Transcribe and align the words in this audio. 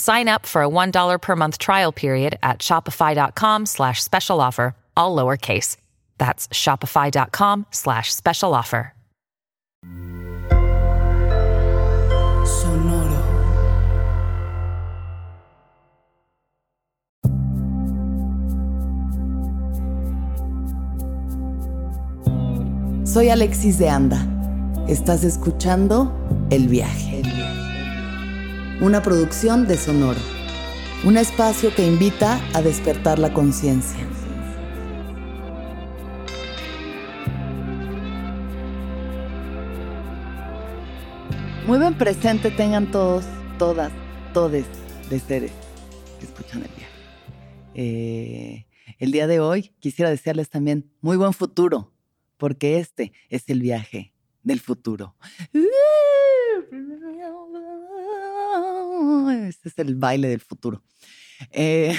Sign 0.00 0.28
up 0.28 0.46
for 0.46 0.62
a 0.62 0.68
$1 0.68 1.20
per 1.20 1.36
month 1.36 1.58
trial 1.58 1.92
period 1.92 2.38
at 2.42 2.60
shopify.com 2.60 3.66
slash 3.66 4.02
special 4.02 4.40
offer, 4.40 4.74
all 4.96 5.14
lowercase. 5.14 5.76
That's 6.16 6.48
shopify.com 6.48 7.66
slash 7.70 8.10
special 8.14 8.54
offer. 8.54 8.94
Sonoro. 12.46 13.20
Soy 23.06 23.28
Alexis 23.28 23.76
de 23.78 23.90
Anda. 23.90 24.26
Estás 24.88 25.24
escuchando 25.24 26.10
El 26.50 26.68
Viaje 26.68 27.20
una 28.80 29.02
producción 29.02 29.66
de 29.66 29.76
Sonoro, 29.76 30.18
un 31.04 31.18
espacio 31.18 31.74
que 31.74 31.86
invita 31.86 32.40
a 32.54 32.62
despertar 32.62 33.18
la 33.18 33.32
conciencia. 33.34 34.06
Muy 41.66 41.78
buen 41.78 41.92
presente 41.94 42.50
tengan 42.50 42.90
todos, 42.90 43.26
todas, 43.58 43.92
todes 44.32 44.64
de 45.10 45.20
seres 45.20 45.52
que 46.18 46.24
escuchan 46.24 46.62
el 46.62 46.70
viaje. 46.74 46.94
Eh, 47.74 48.66
el 48.98 49.12
día 49.12 49.26
de 49.26 49.40
hoy 49.40 49.72
quisiera 49.78 50.10
desearles 50.10 50.48
también 50.48 50.90
muy 51.02 51.18
buen 51.18 51.34
futuro, 51.34 51.92
porque 52.38 52.78
este 52.78 53.12
es 53.28 53.48
el 53.50 53.60
viaje 53.60 54.14
del 54.42 54.58
futuro. 54.58 55.14
Este 59.48 59.68
es 59.68 59.78
el 59.78 59.94
baile 59.94 60.28
del 60.28 60.40
futuro. 60.40 60.82
Eh, 61.50 61.98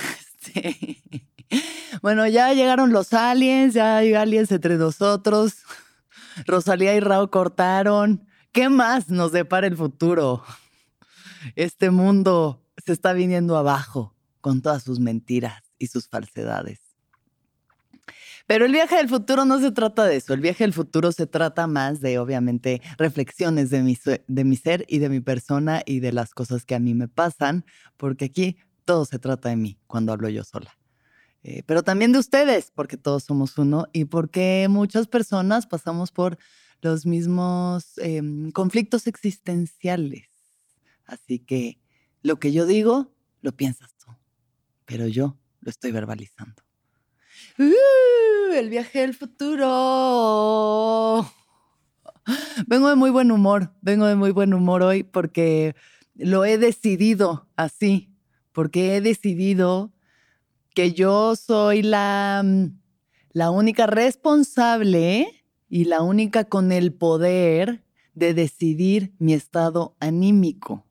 bueno, 2.01 2.27
ya 2.27 2.53
llegaron 2.53 2.91
los 2.91 3.13
aliens, 3.13 3.73
ya 3.73 3.97
hay 3.97 4.13
aliens 4.13 4.51
entre 4.51 4.77
nosotros. 4.77 5.55
Rosalía 6.45 6.95
y 6.95 6.99
Rao 6.99 7.29
cortaron. 7.29 8.27
¿Qué 8.51 8.69
más 8.69 9.09
nos 9.09 9.31
depara 9.31 9.67
el 9.67 9.77
futuro? 9.77 10.43
Este 11.55 11.89
mundo 11.89 12.65
se 12.85 12.93
está 12.93 13.13
viniendo 13.13 13.57
abajo 13.57 14.15
con 14.41 14.61
todas 14.61 14.83
sus 14.83 14.99
mentiras 14.99 15.63
y 15.77 15.87
sus 15.87 16.07
falsedades. 16.07 16.90
Pero 18.47 18.65
el 18.65 18.71
viaje 18.71 18.95
del 18.95 19.09
futuro 19.09 19.45
no 19.45 19.59
se 19.59 19.71
trata 19.71 20.05
de 20.05 20.17
eso. 20.17 20.33
El 20.33 20.41
viaje 20.41 20.63
del 20.63 20.73
futuro 20.73 21.11
se 21.11 21.27
trata 21.27 21.67
más 21.67 22.01
de, 22.01 22.19
obviamente, 22.19 22.81
reflexiones 22.97 23.69
de 23.69 23.83
mi, 23.83 23.97
de 24.27 24.43
mi 24.43 24.55
ser 24.55 24.85
y 24.87 24.99
de 24.99 25.09
mi 25.09 25.19
persona 25.19 25.81
y 25.85 25.99
de 25.99 26.11
las 26.11 26.33
cosas 26.33 26.65
que 26.65 26.75
a 26.75 26.79
mí 26.79 26.93
me 26.93 27.07
pasan, 27.07 27.65
porque 27.97 28.25
aquí 28.25 28.57
todo 28.85 29.05
se 29.05 29.19
trata 29.19 29.49
de 29.49 29.55
mí 29.55 29.79
cuando 29.87 30.11
hablo 30.11 30.29
yo 30.29 30.43
sola. 30.43 30.77
Eh, 31.43 31.63
pero 31.65 31.83
también 31.83 32.11
de 32.11 32.19
ustedes, 32.19 32.71
porque 32.73 32.97
todos 32.97 33.23
somos 33.23 33.57
uno 33.57 33.87
y 33.93 34.05
porque 34.05 34.67
muchas 34.69 35.07
personas 35.07 35.65
pasamos 35.65 36.11
por 36.11 36.37
los 36.81 37.05
mismos 37.05 37.97
em, 37.97 38.51
conflictos 38.51 39.07
existenciales. 39.07 40.29
Así 41.05 41.39
que 41.39 41.79
lo 42.21 42.37
que 42.39 42.51
yo 42.51 42.65
digo, 42.65 43.11
lo 43.41 43.55
piensas 43.55 43.95
tú, 43.95 44.11
pero 44.85 45.07
yo 45.07 45.37
lo 45.61 45.69
estoy 45.71 45.91
verbalizando. 45.91 46.61
¡Uh! 47.61 48.53
el 48.53 48.69
viaje 48.69 49.01
del 49.01 49.13
futuro. 49.13 49.69
Vengo 52.67 52.89
de 52.89 52.95
muy 52.95 53.11
buen 53.11 53.31
humor, 53.31 53.71
vengo 53.81 54.05
de 54.07 54.15
muy 54.15 54.31
buen 54.31 54.55
humor 54.55 54.81
hoy 54.81 55.03
porque 55.03 55.75
lo 56.15 56.43
he 56.43 56.57
decidido 56.57 57.47
así, 57.55 58.15
porque 58.51 58.95
he 58.95 59.01
decidido 59.01 59.93
que 60.73 60.93
yo 60.93 61.35
soy 61.35 61.83
la, 61.83 62.41
mm, 62.43 62.79
la 63.33 63.51
única 63.51 63.85
responsable 63.85 65.27
y 65.69 65.85
la 65.85 66.01
única 66.01 66.45
con 66.45 66.71
el 66.71 66.93
poder 66.93 67.83
de 68.15 68.33
decidir 68.33 69.13
mi 69.19 69.33
estado 69.33 69.95
anímico. 69.99 70.85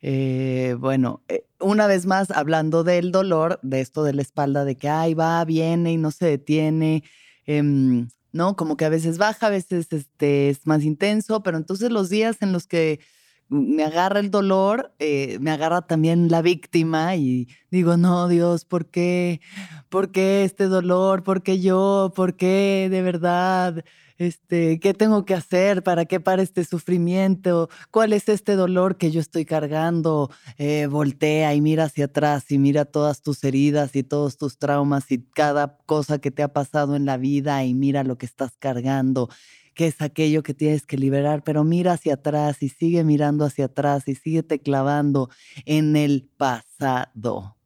Eh, 0.00 0.76
bueno, 0.78 1.22
eh, 1.28 1.45
una 1.60 1.86
vez 1.86 2.06
más, 2.06 2.30
hablando 2.30 2.84
del 2.84 3.12
dolor, 3.12 3.58
de 3.62 3.80
esto 3.80 4.04
de 4.04 4.12
la 4.14 4.22
espalda, 4.22 4.64
de 4.64 4.76
que, 4.76 4.88
ay, 4.88 5.14
va, 5.14 5.44
viene 5.44 5.92
y 5.92 5.96
no 5.96 6.10
se 6.10 6.26
detiene, 6.26 7.02
em, 7.46 8.08
¿no? 8.32 8.56
Como 8.56 8.76
que 8.76 8.84
a 8.84 8.88
veces 8.90 9.18
baja, 9.18 9.46
a 9.46 9.50
veces 9.50 9.92
este, 9.92 10.50
es 10.50 10.66
más 10.66 10.82
intenso, 10.84 11.42
pero 11.42 11.56
entonces 11.56 11.90
los 11.90 12.10
días 12.10 12.36
en 12.40 12.52
los 12.52 12.66
que 12.66 13.00
me 13.48 13.84
agarra 13.84 14.20
el 14.20 14.30
dolor, 14.30 14.92
eh, 14.98 15.38
me 15.40 15.50
agarra 15.52 15.82
también 15.82 16.30
la 16.30 16.42
víctima 16.42 17.14
y 17.16 17.48
digo, 17.70 17.96
no, 17.96 18.28
Dios, 18.28 18.64
¿por 18.64 18.86
qué? 18.90 19.40
¿Por 19.88 20.10
qué 20.10 20.44
este 20.44 20.64
dolor? 20.64 21.22
¿Por 21.22 21.42
qué 21.42 21.60
yo? 21.60 22.12
¿Por 22.16 22.36
qué 22.36 22.88
de 22.90 23.02
verdad? 23.02 23.84
Este, 24.18 24.80
¿qué 24.80 24.94
tengo 24.94 25.24
que 25.24 25.34
hacer 25.34 25.82
para 25.82 26.06
que 26.06 26.20
pare 26.20 26.42
este 26.42 26.64
sufrimiento? 26.64 27.68
¿Cuál 27.90 28.12
es 28.12 28.28
este 28.28 28.56
dolor 28.56 28.96
que 28.96 29.10
yo 29.10 29.20
estoy 29.20 29.44
cargando? 29.44 30.30
Eh, 30.58 30.86
voltea 30.86 31.54
y 31.54 31.60
mira 31.60 31.84
hacia 31.84 32.06
atrás 32.06 32.50
y 32.50 32.58
mira 32.58 32.84
todas 32.84 33.22
tus 33.22 33.44
heridas 33.44 33.94
y 33.96 34.02
todos 34.02 34.36
tus 34.38 34.58
traumas 34.58 35.10
y 35.12 35.22
cada 35.34 35.78
cosa 35.86 36.18
que 36.18 36.30
te 36.30 36.42
ha 36.42 36.48
pasado 36.48 36.96
en 36.96 37.04
la 37.04 37.16
vida 37.16 37.64
y 37.64 37.74
mira 37.74 38.04
lo 38.04 38.18
que 38.18 38.26
estás 38.26 38.56
cargando 38.58 39.28
qué 39.74 39.86
es 39.88 40.00
aquello 40.00 40.42
que 40.42 40.54
tienes 40.54 40.86
que 40.86 40.96
liberar, 40.96 41.44
pero 41.44 41.62
mira 41.62 41.92
hacia 41.92 42.14
atrás 42.14 42.62
y 42.62 42.70
sigue 42.70 43.04
mirando 43.04 43.44
hacia 43.44 43.66
atrás 43.66 44.08
y 44.08 44.14
sigue 44.14 44.42
te 44.42 44.58
clavando 44.58 45.28
en 45.66 45.96
el 45.96 46.30
pasado. 46.38 47.56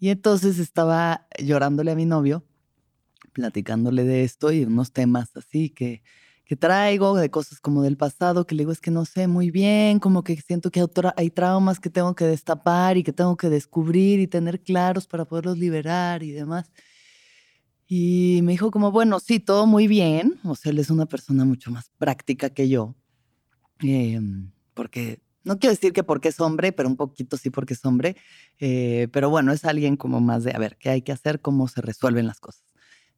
Y 0.00 0.08
entonces 0.08 0.58
estaba 0.58 1.26
llorándole 1.38 1.90
a 1.90 1.94
mi 1.94 2.06
novio 2.06 2.47
platicándole 3.32 4.04
de 4.04 4.24
esto 4.24 4.52
y 4.52 4.64
unos 4.64 4.92
temas 4.92 5.36
así 5.36 5.70
que, 5.70 6.02
que 6.44 6.56
traigo, 6.56 7.16
de 7.16 7.30
cosas 7.30 7.60
como 7.60 7.82
del 7.82 7.96
pasado, 7.96 8.46
que 8.46 8.54
le 8.54 8.62
digo 8.62 8.72
es 8.72 8.80
que 8.80 8.90
no 8.90 9.04
sé 9.04 9.28
muy 9.28 9.50
bien, 9.50 9.98
como 10.00 10.24
que 10.24 10.36
siento 10.40 10.70
que 10.70 10.84
hay 11.16 11.30
traumas 11.30 11.80
que 11.80 11.90
tengo 11.90 12.14
que 12.14 12.24
destapar 12.24 12.96
y 12.96 13.02
que 13.02 13.12
tengo 13.12 13.36
que 13.36 13.50
descubrir 13.50 14.20
y 14.20 14.26
tener 14.26 14.60
claros 14.62 15.06
para 15.06 15.24
poderlos 15.26 15.58
liberar 15.58 16.22
y 16.22 16.32
demás. 16.32 16.70
Y 17.90 18.40
me 18.42 18.52
dijo 18.52 18.70
como, 18.70 18.92
bueno, 18.92 19.18
sí, 19.18 19.40
todo 19.40 19.66
muy 19.66 19.88
bien. 19.88 20.38
O 20.44 20.54
sea, 20.54 20.70
él 20.70 20.78
es 20.78 20.90
una 20.90 21.06
persona 21.06 21.46
mucho 21.46 21.70
más 21.70 21.90
práctica 21.98 22.50
que 22.50 22.68
yo. 22.68 22.94
Em, 23.80 24.50
porque, 24.74 25.22
no 25.44 25.58
quiero 25.58 25.74
decir 25.74 25.94
que 25.94 26.04
porque 26.04 26.28
es 26.28 26.38
hombre, 26.40 26.72
pero 26.72 26.88
un 26.88 26.96
poquito 26.96 27.38
sí 27.38 27.48
porque 27.48 27.72
es 27.74 27.84
hombre. 27.86 28.16
Eh, 28.58 29.08
pero 29.10 29.30
bueno, 29.30 29.52
es 29.52 29.64
alguien 29.64 29.96
como 29.96 30.20
más 30.20 30.44
de, 30.44 30.52
a 30.52 30.58
ver, 30.58 30.76
¿qué 30.78 30.90
hay 30.90 31.02
que 31.02 31.12
hacer? 31.12 31.40
¿Cómo 31.40 31.66
se 31.66 31.80
resuelven 31.80 32.26
las 32.26 32.40
cosas? 32.40 32.67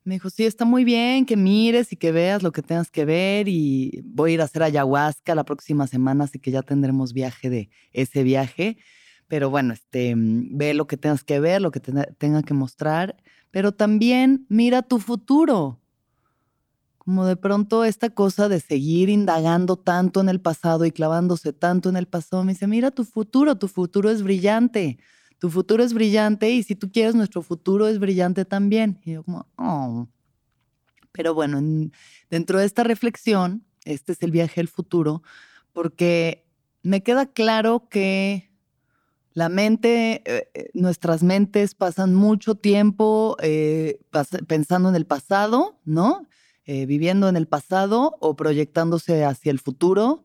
Me 0.03 0.15
dijo, 0.15 0.31
sí, 0.31 0.47
está 0.47 0.65
muy 0.65 0.85
bien 0.85 1.27
que 1.27 1.37
mires 1.37 1.93
y 1.93 1.97
que 1.97 2.11
veas 2.11 2.43
lo 2.43 2.53
que 2.53 2.63
tengas 2.63 2.91
que 2.91 3.05
ver 3.05 3.49
y 3.49 4.01
voy 4.05 4.31
a 4.31 4.35
ir 4.35 4.41
a 4.41 4.45
hacer 4.45 4.63
ayahuasca 4.63 5.35
la 5.35 5.45
próxima 5.45 5.87
semana, 5.87 6.25
así 6.25 6.39
que 6.39 6.51
ya 6.51 6.63
tendremos 6.63 7.13
viaje 7.13 7.51
de 7.51 7.71
ese 7.93 8.23
viaje. 8.23 8.79
Pero 9.29 9.51
bueno, 9.51 9.75
este, 9.75 10.17
mm, 10.17 10.57
ve 10.57 10.75
lo 10.75 10.87
que 10.87 10.97
tengas 10.97 11.23
que 11.23 11.39
ver, 11.39 11.61
lo 11.61 11.71
que 11.71 11.81
tenga 11.81 12.43
que 12.43 12.55
mostrar, 12.55 13.17
pero 13.51 13.73
también 13.73 14.47
mira 14.49 14.83
tu 14.83 14.99
futuro. 14.99 15.79
Como 16.97 17.27
de 17.27 17.37
pronto 17.37 17.85
esta 17.85 18.11
cosa 18.11 18.49
de 18.49 18.61
seguir 18.61 19.11
indagando 19.11 19.77
tanto 19.77 20.21
en 20.21 20.29
el 20.29 20.41
pasado 20.41 20.87
y 20.87 20.93
clavándose 20.93 21.53
tanto 21.53 21.91
en 21.91 21.97
el 21.97 22.07
pasado, 22.07 22.43
me 22.45 22.53
dice, 22.53 22.67
mira 22.67 22.91
tu 22.91 23.05
futuro, 23.05 23.57
tu 23.57 23.69
futuro 23.69 24.11
es 24.11 24.23
brillante 24.23 24.99
tu 25.41 25.49
futuro 25.49 25.83
es 25.83 25.95
brillante 25.95 26.51
y 26.51 26.63
si 26.63 26.77
tú 26.77 26.93
quieres, 26.93 27.15
nuestro 27.15 27.41
futuro 27.41 27.89
es 27.89 27.99
brillante 27.99 28.45
también. 28.45 29.01
Y 29.05 29.13
yo 29.13 29.25
como, 29.25 29.49
oh. 29.57 30.07
Pero 31.13 31.35
bueno, 31.35 31.61
dentro 32.29 32.59
de 32.59 32.67
esta 32.67 32.85
reflexión, 32.85 33.65
este 33.85 34.13
es 34.13 34.23
el 34.23 34.31
viaje 34.31 34.61
al 34.61 34.69
futuro, 34.69 35.23
porque 35.73 36.47
me 36.83 37.03
queda 37.03 37.25
claro 37.27 37.89
que 37.89 38.51
la 39.33 39.49
mente, 39.49 40.23
eh, 40.27 40.51
eh, 40.53 40.71
nuestras 40.75 41.23
mentes 41.23 41.75
pasan 41.75 42.15
mucho 42.15 42.55
tiempo 42.55 43.39
eh, 43.41 43.99
pensando 44.47 44.91
en 44.91 44.95
el 44.95 45.07
pasado, 45.07 45.81
¿no? 45.85 46.27
viviendo 46.87 47.29
en 47.29 47.35
el 47.35 47.49
pasado 47.49 48.17
o 48.21 48.37
proyectándose 48.37 49.25
hacia 49.25 49.51
el 49.51 49.59
futuro, 49.59 50.25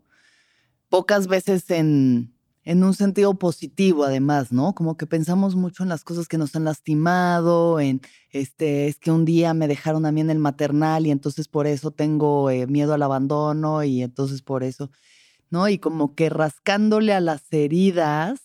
pocas 0.89 1.25
veces 1.25 1.71
en 1.71 2.34
en 2.65 2.83
un 2.83 2.95
sentido 2.95 3.35
positivo 3.35 4.03
además, 4.03 4.51
¿no? 4.51 4.73
Como 4.73 4.97
que 4.97 5.05
pensamos 5.05 5.55
mucho 5.55 5.83
en 5.83 5.89
las 5.89 6.03
cosas 6.03 6.27
que 6.27 6.39
nos 6.39 6.55
han 6.55 6.65
lastimado, 6.65 7.79
en 7.79 8.01
este, 8.31 8.87
es 8.87 8.97
que 8.97 9.11
un 9.11 9.23
día 9.23 9.53
me 9.53 9.67
dejaron 9.67 10.05
a 10.05 10.11
mí 10.11 10.21
en 10.21 10.31
el 10.31 10.39
maternal 10.39 11.05
y 11.05 11.11
entonces 11.11 11.47
por 11.47 11.67
eso 11.67 11.91
tengo 11.91 12.49
eh, 12.49 12.65
miedo 12.65 12.95
al 12.95 13.03
abandono 13.03 13.83
y 13.83 14.01
entonces 14.01 14.41
por 14.41 14.63
eso, 14.63 14.89
¿no? 15.51 15.69
Y 15.69 15.77
como 15.77 16.15
que 16.15 16.29
rascándole 16.29 17.13
a 17.13 17.21
las 17.21 17.43
heridas, 17.53 18.41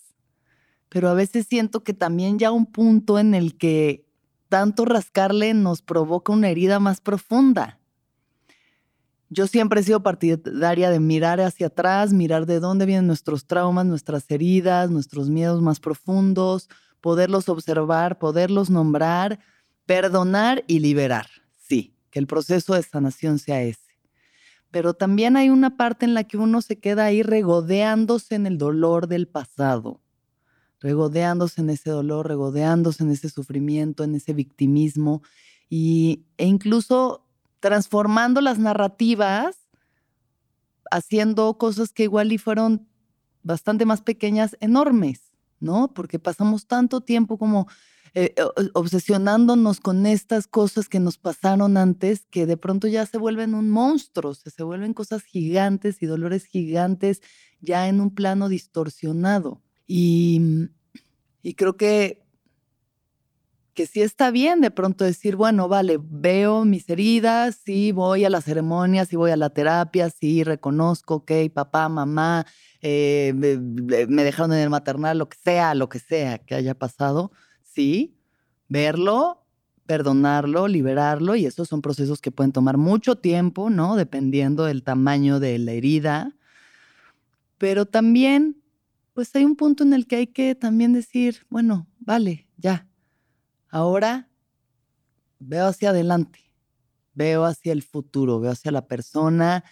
pero 0.87 1.09
a 1.09 1.15
veces 1.15 1.47
siento 1.47 1.83
que 1.83 1.93
también 1.93 2.37
ya 2.37 2.51
un 2.51 2.67
punto 2.67 3.17
en 3.17 3.33
el 3.33 3.57
que 3.57 4.05
tanto 4.49 4.85
rascarle 4.85 5.55
nos 5.55 5.81
provoca 5.81 6.31
una 6.31 6.49
herida 6.49 6.79
más 6.79 7.01
profunda 7.01 7.80
yo 9.33 9.47
siempre 9.47 9.79
he 9.79 9.83
sido 9.83 10.03
partidaria 10.03 10.89
de 10.89 10.99
mirar 10.99 11.39
hacia 11.39 11.67
atrás, 11.67 12.11
mirar 12.11 12.45
de 12.45 12.59
dónde 12.59 12.85
vienen 12.85 13.07
nuestros 13.07 13.45
traumas, 13.45 13.85
nuestras 13.85 14.29
heridas, 14.29 14.91
nuestros 14.91 15.29
miedos 15.29 15.61
más 15.61 15.79
profundos, 15.79 16.67
poderlos 16.99 17.47
observar, 17.47 18.19
poderlos 18.19 18.69
nombrar, 18.69 19.39
perdonar 19.85 20.65
y 20.67 20.79
liberar. 20.79 21.27
Sí, 21.55 21.95
que 22.09 22.19
el 22.19 22.27
proceso 22.27 22.73
de 22.73 22.83
sanación 22.83 23.39
sea 23.39 23.63
ese. 23.63 23.97
Pero 24.69 24.95
también 24.95 25.37
hay 25.37 25.49
una 25.49 25.77
parte 25.77 26.05
en 26.05 26.13
la 26.13 26.25
que 26.25 26.35
uno 26.35 26.61
se 26.61 26.79
queda 26.79 27.05
ahí 27.05 27.23
regodeándose 27.23 28.35
en 28.35 28.45
el 28.45 28.57
dolor 28.57 29.07
del 29.07 29.29
pasado, 29.29 30.01
regodeándose 30.81 31.61
en 31.61 31.69
ese 31.69 31.89
dolor, 31.89 32.27
regodeándose 32.27 33.05
en 33.05 33.11
ese 33.11 33.29
sufrimiento, 33.29 34.03
en 34.03 34.13
ese 34.13 34.33
victimismo 34.33 35.23
y, 35.69 36.25
e 36.37 36.47
incluso 36.47 37.25
transformando 37.61 38.41
las 38.41 38.59
narrativas, 38.59 39.55
haciendo 40.91 41.57
cosas 41.57 41.93
que 41.93 42.03
igual 42.03 42.33
y 42.33 42.37
fueron 42.37 42.89
bastante 43.43 43.85
más 43.85 44.01
pequeñas, 44.01 44.57
enormes, 44.59 45.31
¿no? 45.61 45.93
Porque 45.93 46.19
pasamos 46.19 46.67
tanto 46.67 47.01
tiempo 47.01 47.37
como 47.37 47.67
eh, 48.13 48.35
obsesionándonos 48.73 49.79
con 49.79 50.05
estas 50.05 50.47
cosas 50.47 50.89
que 50.89 50.99
nos 50.99 51.17
pasaron 51.17 51.77
antes, 51.77 52.25
que 52.29 52.45
de 52.45 52.57
pronto 52.57 52.87
ya 52.87 53.05
se 53.05 53.17
vuelven 53.17 53.55
un 53.55 53.69
monstruo, 53.69 54.33
se, 54.33 54.63
vuelven 54.63 54.93
cosas 54.93 55.23
gigantes 55.23 56.01
y 56.01 56.07
dolores 56.07 56.45
gigantes 56.45 57.21
ya 57.61 57.87
en 57.87 58.01
un 58.01 58.13
plano 58.13 58.49
distorsionado. 58.49 59.61
Y 59.87 60.41
creo 61.55 61.77
que 61.77 62.20
que 63.81 63.87
sí 63.87 64.03
está 64.03 64.29
bien 64.29 64.61
de 64.61 64.69
pronto 64.69 65.03
decir, 65.03 65.35
bueno, 65.35 65.67
vale, 65.67 65.97
veo 65.99 66.65
mis 66.65 66.87
heridas, 66.87 67.59
sí 67.65 67.91
voy 67.91 68.25
a 68.25 68.29
las 68.29 68.43
ceremonias, 68.43 69.07
sí 69.07 69.15
voy 69.15 69.31
a 69.31 69.37
la 69.37 69.49
terapia, 69.49 70.11
sí 70.11 70.43
reconozco, 70.43 71.15
ok, 71.15 71.31
papá, 71.51 71.89
mamá, 71.89 72.45
eh, 72.83 73.33
me, 73.35 74.23
dejaron 74.23 74.53
en 74.53 74.59
el 74.59 74.69
maternal, 74.69 75.17
lo 75.17 75.27
que 75.27 75.37
sea, 75.43 75.73
lo 75.73 75.89
que 75.89 75.97
sea 75.97 76.37
que 76.37 76.53
haya 76.53 76.77
pasado, 76.77 77.31
sí, 77.63 78.15
verlo, 78.69 79.47
perdonarlo, 79.87 80.67
liberarlo, 80.67 81.35
y 81.35 81.47
esos 81.47 81.67
son 81.67 81.81
procesos 81.81 82.21
que 82.21 82.29
pueden 82.29 82.51
tomar 82.51 82.77
mucho 82.77 83.15
tiempo, 83.15 83.71
¿no? 83.71 83.95
Dependiendo 83.95 84.65
del 84.65 84.83
tamaño 84.83 85.39
de 85.39 85.57
la 85.57 85.71
herida, 85.71 86.35
pero 87.57 87.87
también, 87.87 88.61
pues 89.15 89.35
hay 89.35 89.43
un 89.43 89.55
punto 89.55 89.83
en 89.83 89.93
el 89.93 90.05
que 90.05 90.17
hay 90.17 90.27
que 90.27 90.53
también 90.53 90.93
decir, 90.93 91.47
bueno, 91.49 91.87
vale, 91.97 92.47
ya, 92.57 92.85
Ahora 93.71 94.27
veo 95.39 95.65
hacia 95.65 95.91
adelante, 95.91 96.39
veo 97.13 97.45
hacia 97.45 97.71
el 97.71 97.83
futuro, 97.83 98.41
veo 98.41 98.51
hacia 98.51 98.69
la 98.69 98.85
persona, 98.85 99.63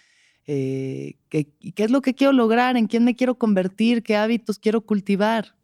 eh, 0.46 1.18
qué 1.28 1.52
es 1.76 1.90
lo 1.90 2.00
que 2.00 2.14
quiero 2.14 2.32
lograr, 2.32 2.78
en 2.78 2.86
quién 2.86 3.04
me 3.04 3.14
quiero 3.14 3.36
convertir, 3.36 4.02
qué 4.02 4.16
hábitos 4.16 4.58
quiero 4.58 4.80
cultivar. 4.80 5.54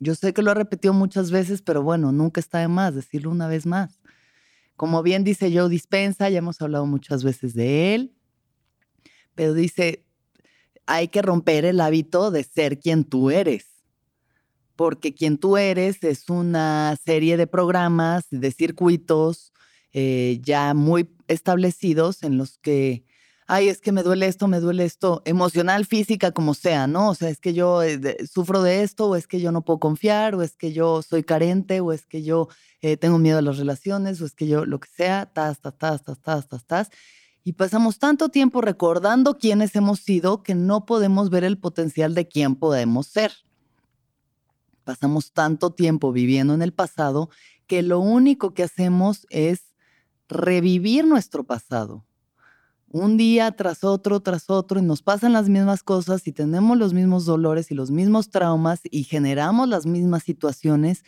Yo 0.00 0.16
sé 0.16 0.34
que 0.34 0.42
lo 0.42 0.50
he 0.50 0.54
repetido 0.54 0.92
muchas 0.92 1.30
veces, 1.30 1.62
pero 1.62 1.84
bueno, 1.84 2.10
nunca 2.10 2.40
está 2.40 2.58
de 2.58 2.68
más 2.68 2.96
decirlo 2.96 3.30
una 3.30 3.46
vez 3.46 3.64
más. 3.64 4.00
Como 4.76 5.04
bien 5.04 5.22
dice 5.22 5.56
Joe 5.56 5.68
Dispensa, 5.68 6.28
ya 6.28 6.38
hemos 6.38 6.60
hablado 6.60 6.86
muchas 6.86 7.22
veces 7.22 7.54
de 7.54 7.94
él, 7.94 8.12
pero 9.36 9.54
dice, 9.54 10.04
hay 10.84 11.06
que 11.08 11.22
romper 11.22 11.64
el 11.64 11.80
hábito 11.80 12.32
de 12.32 12.42
ser 12.42 12.80
quien 12.80 13.04
tú 13.04 13.30
eres 13.30 13.73
porque 14.76 15.14
quien 15.14 15.38
tú 15.38 15.56
eres 15.56 16.02
es 16.02 16.28
una 16.28 16.96
serie 17.04 17.36
de 17.36 17.46
programas, 17.46 18.26
de 18.30 18.50
circuitos 18.50 19.52
eh, 19.92 20.40
ya 20.42 20.74
muy 20.74 21.08
establecidos 21.28 22.24
en 22.24 22.36
los 22.36 22.58
que, 22.58 23.04
ay, 23.46 23.68
es 23.68 23.80
que 23.80 23.92
me 23.92 24.02
duele 24.02 24.26
esto, 24.26 24.48
me 24.48 24.58
duele 24.58 24.84
esto, 24.84 25.22
emocional, 25.24 25.86
física, 25.86 26.32
como 26.32 26.54
sea, 26.54 26.88
¿no? 26.88 27.10
O 27.10 27.14
sea, 27.14 27.28
es 27.28 27.38
que 27.38 27.54
yo 27.54 27.82
eh, 27.82 28.16
sufro 28.28 28.62
de 28.62 28.82
esto, 28.82 29.08
o 29.08 29.16
es 29.16 29.28
que 29.28 29.40
yo 29.40 29.52
no 29.52 29.64
puedo 29.64 29.78
confiar, 29.78 30.34
o 30.34 30.42
es 30.42 30.56
que 30.56 30.72
yo 30.72 31.02
soy 31.02 31.22
carente, 31.22 31.80
o 31.80 31.92
es 31.92 32.06
que 32.06 32.24
yo 32.24 32.48
eh, 32.82 32.96
tengo 32.96 33.18
miedo 33.18 33.38
a 33.38 33.42
las 33.42 33.58
relaciones, 33.58 34.20
o 34.20 34.26
es 34.26 34.34
que 34.34 34.48
yo 34.48 34.66
lo 34.66 34.80
que 34.80 34.88
sea, 34.88 35.26
tas, 35.26 35.60
tas, 35.60 35.78
tas, 35.78 36.02
tas, 36.02 36.20
tas, 36.20 36.48
tas, 36.48 36.66
tas. 36.66 36.90
Y 37.44 37.52
pasamos 37.52 37.98
tanto 37.98 38.30
tiempo 38.30 38.62
recordando 38.62 39.38
quiénes 39.38 39.76
hemos 39.76 40.00
sido 40.00 40.42
que 40.42 40.54
no 40.56 40.86
podemos 40.86 41.30
ver 41.30 41.44
el 41.44 41.58
potencial 41.58 42.14
de 42.14 42.26
quién 42.26 42.56
podemos 42.56 43.06
ser. 43.06 43.32
Pasamos 44.84 45.32
tanto 45.32 45.70
tiempo 45.70 46.12
viviendo 46.12 46.54
en 46.54 46.62
el 46.62 46.72
pasado 46.72 47.30
que 47.66 47.82
lo 47.82 48.00
único 48.00 48.54
que 48.54 48.62
hacemos 48.62 49.26
es 49.30 49.74
revivir 50.28 51.06
nuestro 51.06 51.44
pasado. 51.44 52.04
Un 52.88 53.16
día 53.16 53.50
tras 53.52 53.82
otro, 53.82 54.20
tras 54.20 54.50
otro, 54.50 54.78
y 54.78 54.82
nos 54.82 55.02
pasan 55.02 55.32
las 55.32 55.48
mismas 55.48 55.82
cosas 55.82 56.26
y 56.28 56.32
tenemos 56.32 56.78
los 56.78 56.92
mismos 56.92 57.24
dolores 57.24 57.70
y 57.70 57.74
los 57.74 57.90
mismos 57.90 58.30
traumas 58.30 58.82
y 58.84 59.02
generamos 59.04 59.68
las 59.68 59.84
mismas 59.84 60.22
situaciones, 60.22 61.02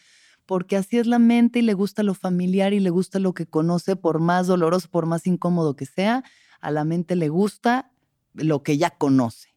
porque 0.47 0.76
así 0.76 0.99
es 0.99 1.06
la 1.06 1.18
mente 1.18 1.61
y 1.61 1.62
le 1.62 1.75
gusta 1.75 2.02
lo 2.02 2.14
familiar 2.14 2.73
y 2.73 2.80
le 2.80 2.90
gusta 2.90 3.21
lo 3.21 3.35
que 3.35 3.47
conoce, 3.47 3.95
por 3.95 4.18
más 4.18 4.49
doloroso, 4.49 4.88
por 4.90 5.06
más 5.06 5.26
incómodo 5.26 5.76
que 5.76 5.87
sea, 5.87 6.25
a 6.61 6.71
la 6.73 6.85
mente 6.85 7.14
le 7.14 7.28
gusta 7.28 7.92
lo 8.35 8.62
que 8.62 8.78
ya 8.78 8.90
conoce. 8.90 9.56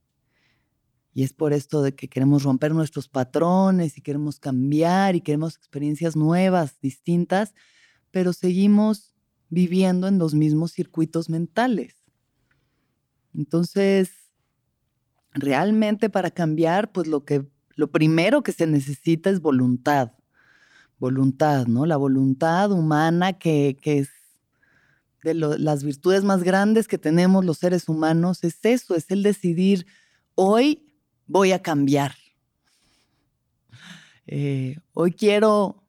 Y 1.13 1.23
es 1.23 1.33
por 1.33 1.53
esto 1.53 1.81
de 1.81 1.95
que 1.95 2.07
queremos 2.07 2.43
romper 2.43 2.73
nuestros 2.73 3.07
patrones 3.07 3.97
y 3.97 4.01
queremos 4.01 4.39
cambiar 4.39 5.15
y 5.15 5.21
queremos 5.21 5.55
experiencias 5.55 6.15
nuevas, 6.15 6.79
distintas, 6.81 7.53
pero 8.11 8.33
seguimos 8.33 9.13
viviendo 9.49 10.07
en 10.07 10.19
los 10.19 10.33
mismos 10.33 10.71
circuitos 10.71 11.29
mentales. 11.29 11.95
Entonces, 13.33 14.11
realmente 15.33 16.09
para 16.09 16.31
cambiar, 16.31 16.91
pues 16.91 17.07
lo 17.07 17.25
que 17.25 17.47
lo 17.75 17.89
primero 17.91 18.43
que 18.43 18.51
se 18.51 18.67
necesita 18.67 19.29
es 19.29 19.39
voluntad. 19.39 20.11
Voluntad, 20.97 21.65
¿no? 21.67 21.85
La 21.85 21.95
voluntad 21.95 22.73
humana 22.73 23.33
que, 23.33 23.77
que 23.81 23.99
es 23.99 24.09
de 25.23 25.33
las 25.33 25.83
virtudes 25.83 26.23
más 26.23 26.43
grandes 26.43 26.87
que 26.87 26.97
tenemos 26.97 27.45
los 27.45 27.57
seres 27.57 27.87
humanos, 27.87 28.43
es 28.43 28.59
eso, 28.63 28.95
es 28.95 29.09
el 29.11 29.23
decidir 29.23 29.85
hoy 30.35 30.88
voy 31.29 31.51
a 31.51 31.61
cambiar. 31.61 32.15
Eh, 34.25 34.77
hoy 34.93 35.13
quiero 35.13 35.83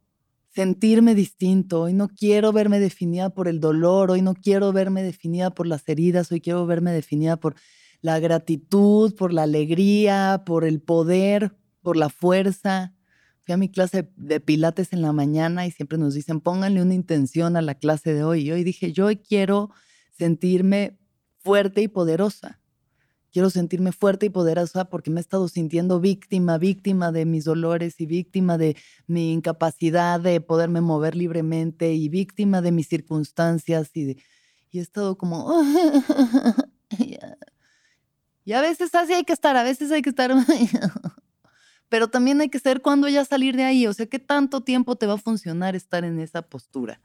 sentirme 0.55 1.15
distinto, 1.15 1.83
hoy 1.83 1.95
no 1.95 2.09
quiero 2.09 2.53
verme 2.53 2.79
definida 2.79 3.31
por 3.31 3.49
el 3.49 3.59
dolor, 3.59 4.11
hoy 4.11 4.23
no 4.23 4.35
quiero 4.35 4.73
verme 4.73 5.03
definida 5.03 5.51
por 5.51 5.67
las 5.67 5.89
heridas, 5.89 6.31
hoy 6.31 6.41
quiero 6.41 6.67
verme 6.67 6.93
definida 6.93 7.37
por 7.37 7.55
la 8.03 8.19
gratitud, 8.19 9.15
por 9.15 9.33
la 9.33 9.45
alegría, 9.45 10.43
por 10.45 10.65
el 10.65 10.81
poder, 10.81 11.55
por 11.83 11.97
la 11.97 12.11
fuerza. 12.11 12.95
fui 13.43 13.55
a 13.55 13.57
mi 13.57 13.71
clase 13.71 14.11
de 14.17 14.41
pilates 14.41 14.93
en 14.93 15.01
la 15.01 15.13
mañana 15.13 15.67
y 15.67 15.71
siempre 15.71 15.99
nos 15.99 16.15
dicen, 16.15 16.41
pónganle 16.41 16.83
una 16.83 16.95
intención 16.95 17.57
a 17.57 17.63
la 17.63 17.75
clase 17.75 18.13
de 18.13 18.25
hoy. 18.25 18.43
Y 18.43 18.53
hoy 18.53 18.65
dije, 18.65 18.93
yo 18.93 19.09
quiero 19.27 19.71
sentirme 20.13 20.99
fuerte 21.39 21.81
y 21.81 21.89
poderosa. 21.89 22.61
Quiero 23.33 23.49
sentirme 23.49 23.93
fuerte 23.93 24.27
y 24.27 24.31
poderosa 24.31 24.87
porque 24.87 25.11
me 25.11 25.21
he 25.21 25.23
estado 25.23 25.47
sintiendo 25.49 26.01
víctima, 26.01 26.59
víctima 26.59 27.13
de 27.13 27.25
mis 27.27 27.45
dolores 27.45 28.01
y 28.01 28.07
víctima 28.07 28.59
de 28.59 28.77
mi 29.07 29.33
incapacidad 29.33 30.19
de 30.19 30.41
poderme 30.41 30.81
mover 30.81 31.15
libremente 31.15 31.93
y 31.93 32.09
víctima 32.09 32.61
de 32.61 32.73
mis 32.73 32.89
circunstancias 32.89 33.91
y, 33.95 34.19
y 34.71 34.79
he 34.79 34.83
estado 34.83 35.17
como... 35.17 35.63
y 38.45 38.53
a 38.53 38.61
veces 38.61 38.95
así 38.95 39.13
hay 39.13 39.25
que 39.25 39.33
estar, 39.33 39.57
a 39.57 39.63
veces 39.63 39.93
hay 39.93 40.03
que 40.03 40.11
estar... 40.11 40.33
Pero 41.89 42.09
también 42.09 42.41
hay 42.41 42.49
que 42.49 42.61
saber 42.61 42.83
cuándo 42.83 43.09
ya 43.09 43.25
salir 43.25 43.57
de 43.57 43.65
ahí. 43.65 43.87
O 43.87 43.93
sea, 43.93 44.07
¿qué 44.07 44.21
tanto 44.21 44.63
tiempo 44.63 44.97
te 44.97 45.07
va 45.07 45.15
a 45.15 45.19
funcionar 45.19 45.75
estar 45.75 46.05
en 46.05 46.21
esa 46.21 46.43
postura? 46.43 47.01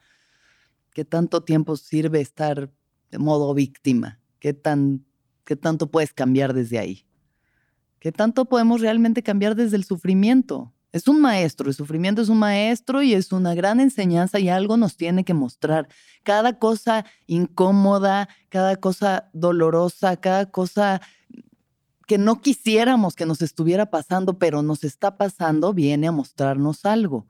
¿Qué 0.94 1.04
tanto 1.04 1.44
tiempo 1.44 1.76
sirve 1.76 2.22
estar 2.22 2.72
de 3.10 3.18
modo 3.18 3.54
víctima? 3.56 4.20
¿Qué 4.40 4.54
tan 4.54 5.04
¿Qué 5.46 5.56
tanto 5.56 5.88
puedes 5.88 6.12
cambiar 6.12 6.54
desde 6.54 6.80
ahí? 6.80 7.06
¿Qué 8.00 8.12
tanto 8.12 8.46
podemos 8.46 8.82
realmente 8.82 9.24
cambiar 9.24 9.56
desde 9.56 9.78
el 9.78 9.84
sufrimiento? 9.84 10.74
Es 10.92 11.08
un 11.08 11.22
maestro, 11.22 11.70
el 11.70 11.76
sufrimiento 11.76 12.22
es 12.22 12.30
un 12.30 12.40
maestro 12.40 13.02
y 13.02 13.14
es 13.14 13.32
una 13.32 13.54
gran 13.54 13.80
enseñanza 13.80 14.40
y 14.40 14.50
algo 14.50 14.78
nos 14.78 14.96
tiene 14.96 15.24
que 15.24 15.34
mostrar. 15.34 15.88
Cada 16.24 16.58
cosa 16.58 17.06
incómoda, 17.28 18.30
cada 18.50 18.78
cosa 18.78 19.30
dolorosa, 19.34 20.18
cada 20.18 20.50
cosa 20.50 21.02
que 22.08 22.18
no 22.18 22.42
quisiéramos 22.42 23.16
que 23.16 23.26
nos 23.26 23.42
estuviera 23.42 23.88
pasando, 23.88 24.38
pero 24.38 24.62
nos 24.62 24.84
está 24.84 25.18
pasando, 25.18 25.74
viene 25.74 26.08
a 26.08 26.12
mostrarnos 26.12 26.86
algo. 26.86 27.28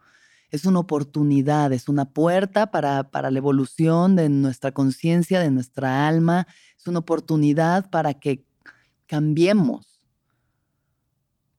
Es 0.51 0.65
una 0.65 0.79
oportunidad, 0.79 1.73
es 1.73 1.89
una 1.89 2.05
puerta 2.05 2.71
para, 2.71 3.09
para 3.09 3.31
la 3.31 3.37
evolución 3.37 4.15
de 4.15 4.29
nuestra 4.29 4.71
conciencia, 4.71 5.39
de 5.39 5.51
nuestra 5.51 6.07
alma, 6.07 6.47
una 6.89 6.99
oportunidad 6.99 7.89
para 7.89 8.13
que 8.13 8.43
cambiemos. 9.07 10.01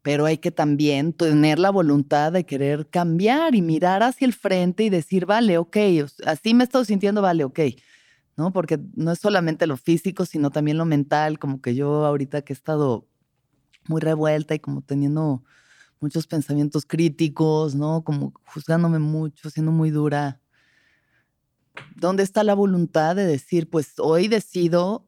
Pero 0.02 0.24
hay 0.24 0.38
que 0.38 0.52
también 0.52 1.12
tener 1.12 1.58
la 1.58 1.70
voluntad 1.70 2.32
de 2.32 2.46
querer 2.46 2.88
cambiar 2.88 3.54
y 3.54 3.62
mirar 3.62 4.02
hacia 4.02 4.26
el 4.26 4.32
frente 4.32 4.84
y 4.84 4.90
decir, 4.90 5.26
vale, 5.26 5.58
ok, 5.58 5.76
así 6.26 6.54
me 6.54 6.64
estoy 6.64 6.84
sintiendo, 6.84 7.22
vale, 7.22 7.44
ok. 7.44 7.60
¿No? 8.36 8.52
Porque 8.52 8.78
no 8.94 9.12
es 9.12 9.18
solamente 9.18 9.66
lo 9.66 9.76
físico, 9.76 10.26
sino 10.26 10.50
también 10.50 10.76
lo 10.76 10.84
mental, 10.84 11.38
como 11.38 11.60
que 11.60 11.74
yo 11.74 12.04
ahorita 12.04 12.42
que 12.42 12.52
he 12.52 12.56
estado 12.56 13.08
muy 13.88 14.00
revuelta 14.00 14.54
y 14.54 14.60
como 14.60 14.82
teniendo 14.82 15.42
muchos 16.00 16.26
pensamientos 16.26 16.84
críticos, 16.86 17.74
¿no? 17.74 18.04
Como 18.04 18.32
juzgándome 18.46 18.98
mucho, 18.98 19.50
siendo 19.50 19.72
muy 19.72 19.90
dura. 19.90 20.40
¿Dónde 21.94 22.22
está 22.22 22.44
la 22.44 22.54
voluntad 22.54 23.16
de 23.16 23.26
decir, 23.26 23.68
pues 23.68 23.94
hoy 23.98 24.28
decido 24.28 25.06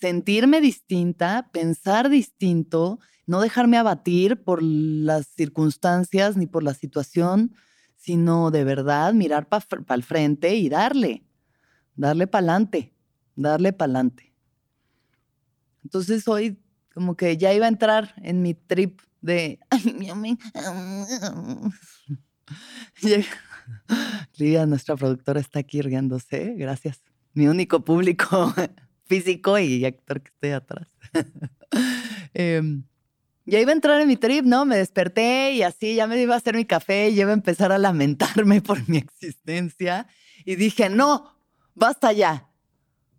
sentirme 0.00 0.60
distinta, 0.60 1.48
pensar 1.52 2.10
distinto, 2.10 2.98
no 3.26 3.40
dejarme 3.40 3.78
abatir 3.78 4.42
por 4.42 4.62
las 4.62 5.26
circunstancias 5.28 6.36
ni 6.36 6.46
por 6.46 6.62
la 6.62 6.74
situación, 6.74 7.54
sino 7.96 8.50
de 8.50 8.64
verdad 8.64 9.14
mirar 9.14 9.48
para 9.48 9.64
el 9.94 10.02
frente 10.02 10.56
y 10.56 10.68
darle, 10.68 11.24
darle 11.96 12.26
para 12.26 12.40
adelante, 12.40 12.94
darle 13.34 13.72
para 13.72 13.86
adelante. 13.86 14.34
Entonces 15.84 16.28
hoy 16.28 16.58
como 16.92 17.16
que 17.16 17.36
ya 17.36 17.52
iba 17.52 17.66
a 17.66 17.70
entrar 17.70 18.14
en 18.22 18.42
mi 18.42 18.54
trip 18.54 19.00
de... 19.24 19.58
Lidia, 24.36 24.66
nuestra 24.66 24.96
productora, 24.96 25.40
está 25.40 25.60
aquí 25.60 25.80
riéndose. 25.80 26.54
Gracias. 26.56 27.02
Mi 27.32 27.48
único 27.48 27.84
público 27.84 28.52
físico 29.06 29.58
y 29.58 29.84
actor 29.84 30.20
que 30.20 30.28
estoy 30.28 30.50
atrás. 30.50 30.88
eh, 32.34 32.62
ya 33.46 33.60
iba 33.60 33.70
a 33.70 33.74
entrar 33.74 34.00
en 34.00 34.08
mi 34.08 34.16
trip, 34.16 34.44
¿no? 34.44 34.66
Me 34.66 34.76
desperté 34.76 35.52
y 35.52 35.62
así 35.62 35.94
ya 35.94 36.06
me 36.06 36.20
iba 36.20 36.34
a 36.34 36.38
hacer 36.38 36.54
mi 36.54 36.66
café 36.66 37.08
y 37.08 37.20
iba 37.20 37.30
a 37.30 37.34
empezar 37.34 37.72
a 37.72 37.78
lamentarme 37.78 38.60
por 38.60 38.86
mi 38.88 38.98
existencia. 38.98 40.06
Y 40.44 40.56
dije, 40.56 40.90
no, 40.90 41.34
basta 41.74 42.12
ya. 42.12 42.48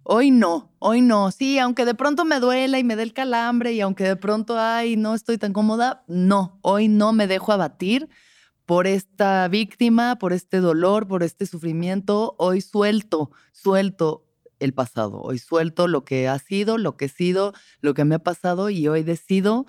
Hoy 0.08 0.30
no, 0.30 0.72
hoy 0.78 1.02
no. 1.02 1.32
Sí, 1.32 1.58
aunque 1.58 1.84
de 1.84 1.96
pronto 1.96 2.26
me 2.26 2.40
duela 2.40 2.78
y 2.78 2.84
me 2.84 2.96
dé 2.96 3.02
el 3.02 3.12
calambre 3.12 3.74
y 3.74 3.82
aunque 3.82 4.04
de 4.04 4.16
pronto, 4.16 4.60
ay, 4.60 4.98
no 4.98 5.16
estoy 5.16 5.40
tan 5.40 5.52
cómoda, 5.52 6.04
no, 6.08 6.60
hoy 6.62 6.88
no 6.88 7.12
me 7.12 7.26
dejo 7.26 7.52
abatir 7.52 8.08
por 8.68 8.86
esta 8.86 9.48
víctima, 9.48 10.18
por 10.20 10.32
este 10.32 10.60
dolor, 10.60 11.08
por 11.08 11.24
este 11.24 11.48
sufrimiento. 11.48 12.36
Hoy 12.38 12.62
suelto, 12.62 13.32
suelto, 13.52 14.28
el 14.60 14.76
pasado. 14.76 15.22
Hoy 15.22 15.40
suelto 15.40 15.88
lo 15.88 16.06
que 16.06 16.28
ha 16.28 16.38
sido, 16.38 16.78
lo 16.78 16.98
que 16.98 17.06
he 17.06 17.10
sido, 17.10 17.54
lo 17.82 17.96
que 17.96 18.06
me 18.06 18.14
ha 18.14 18.20
pasado 18.20 18.70
y 18.70 18.88
hoy 18.88 19.02
decido 19.02 19.66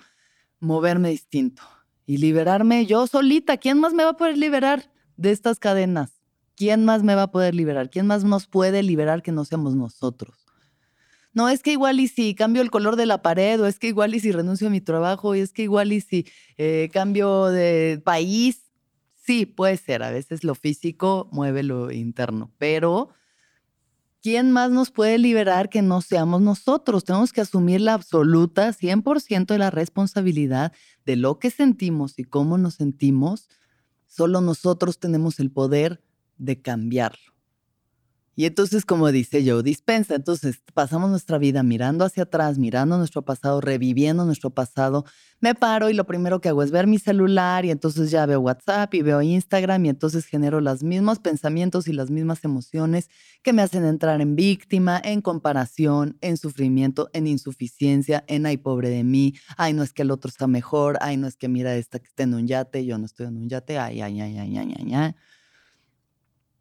moverme 0.60 1.08
distinto 1.08 1.62
y 2.04 2.18
liberarme 2.18 2.84
yo 2.84 3.06
solita. 3.06 3.56
¿Quién 3.56 3.80
más 3.80 3.94
me 3.94 4.04
va 4.04 4.10
a 4.10 4.16
poder 4.18 4.36
liberar 4.36 4.92
de 5.16 5.30
estas 5.30 5.58
cadenas? 5.58 6.15
¿Quién 6.56 6.84
más 6.84 7.02
me 7.02 7.14
va 7.14 7.24
a 7.24 7.30
poder 7.30 7.54
liberar? 7.54 7.90
¿Quién 7.90 8.06
más 8.06 8.24
nos 8.24 8.46
puede 8.46 8.82
liberar 8.82 9.22
que 9.22 9.30
no 9.30 9.44
seamos 9.44 9.76
nosotros? 9.76 10.46
No, 11.36 11.50
es 11.50 11.62
que 11.62 11.72
igual 11.72 12.00
y 12.00 12.08
si 12.08 12.34
cambio 12.34 12.62
el 12.62 12.70
color 12.70 12.96
de 12.96 13.04
la 13.04 13.20
pared, 13.20 13.60
o 13.60 13.66
es 13.66 13.78
que 13.78 13.88
igual 13.88 14.14
y 14.14 14.20
si 14.20 14.32
renuncio 14.32 14.68
a 14.68 14.70
mi 14.70 14.80
trabajo, 14.80 15.34
y 15.34 15.40
es 15.40 15.52
que 15.52 15.64
igual 15.64 15.92
y 15.92 16.00
si 16.00 16.26
eh, 16.56 16.88
cambio 16.94 17.46
de 17.48 18.00
país. 18.02 18.62
Sí, 19.22 19.44
puede 19.44 19.76
ser. 19.76 20.02
A 20.02 20.10
veces 20.10 20.44
lo 20.44 20.54
físico 20.54 21.28
mueve 21.32 21.62
lo 21.62 21.92
interno, 21.92 22.54
pero 22.56 23.10
¿quién 24.22 24.50
más 24.50 24.70
nos 24.70 24.90
puede 24.90 25.18
liberar 25.18 25.68
que 25.68 25.82
no 25.82 26.00
seamos 26.00 26.40
nosotros? 26.40 27.04
Tenemos 27.04 27.34
que 27.34 27.42
asumir 27.42 27.82
la 27.82 27.92
absoluta 27.92 28.72
100% 28.72 29.52
de 29.52 29.58
la 29.58 29.70
responsabilidad 29.70 30.72
de 31.04 31.16
lo 31.16 31.38
que 31.38 31.50
sentimos 31.50 32.18
y 32.18 32.24
cómo 32.24 32.56
nos 32.56 32.76
sentimos. 32.76 33.50
Solo 34.06 34.40
nosotros 34.40 34.98
tenemos 34.98 35.38
el 35.38 35.50
poder 35.50 36.00
de 36.38 36.60
cambiarlo. 36.60 37.36
Y 38.38 38.44
entonces, 38.44 38.84
como 38.84 39.10
dice 39.10 39.42
yo, 39.44 39.62
dispensa. 39.62 40.14
Entonces, 40.14 40.60
pasamos 40.74 41.08
nuestra 41.08 41.38
vida 41.38 41.62
mirando 41.62 42.04
hacia 42.04 42.24
atrás, 42.24 42.58
mirando 42.58 42.98
nuestro 42.98 43.22
pasado, 43.22 43.62
reviviendo 43.62 44.26
nuestro 44.26 44.50
pasado. 44.50 45.06
Me 45.40 45.54
paro 45.54 45.88
y 45.88 45.94
lo 45.94 46.04
primero 46.04 46.38
que 46.42 46.50
hago 46.50 46.62
es 46.62 46.70
ver 46.70 46.86
mi 46.86 46.98
celular 46.98 47.64
y 47.64 47.70
entonces 47.70 48.10
ya 48.10 48.26
veo 48.26 48.40
WhatsApp 48.40 48.92
y 48.92 49.00
veo 49.00 49.22
Instagram 49.22 49.86
y 49.86 49.88
entonces 49.88 50.26
genero 50.26 50.60
los 50.60 50.82
mismos 50.82 51.18
pensamientos 51.18 51.88
y 51.88 51.94
las 51.94 52.10
mismas 52.10 52.44
emociones 52.44 53.08
que 53.42 53.54
me 53.54 53.62
hacen 53.62 53.86
entrar 53.86 54.20
en 54.20 54.36
víctima, 54.36 55.00
en 55.02 55.22
comparación, 55.22 56.18
en 56.20 56.36
sufrimiento, 56.36 57.08
en 57.14 57.26
insuficiencia, 57.26 58.22
en 58.28 58.44
ay, 58.44 58.58
pobre 58.58 58.90
de 58.90 59.02
mí, 59.02 59.32
ay, 59.56 59.72
no 59.72 59.82
es 59.82 59.94
que 59.94 60.02
el 60.02 60.10
otro 60.10 60.28
está 60.28 60.46
mejor, 60.46 60.98
ay, 61.00 61.16
no 61.16 61.26
es 61.26 61.36
que 61.36 61.48
mira 61.48 61.74
esta 61.74 62.00
que 62.00 62.08
está 62.08 62.24
en 62.24 62.34
un 62.34 62.46
yate, 62.46 62.84
yo 62.84 62.98
no 62.98 63.06
estoy 63.06 63.28
en 63.28 63.38
un 63.38 63.48
yate, 63.48 63.78
ay, 63.78 64.02
ay, 64.02 64.20
ay, 64.20 64.36
ay, 64.38 64.58
ay, 64.58 64.74
ay. 64.78 64.94
ay 64.94 65.14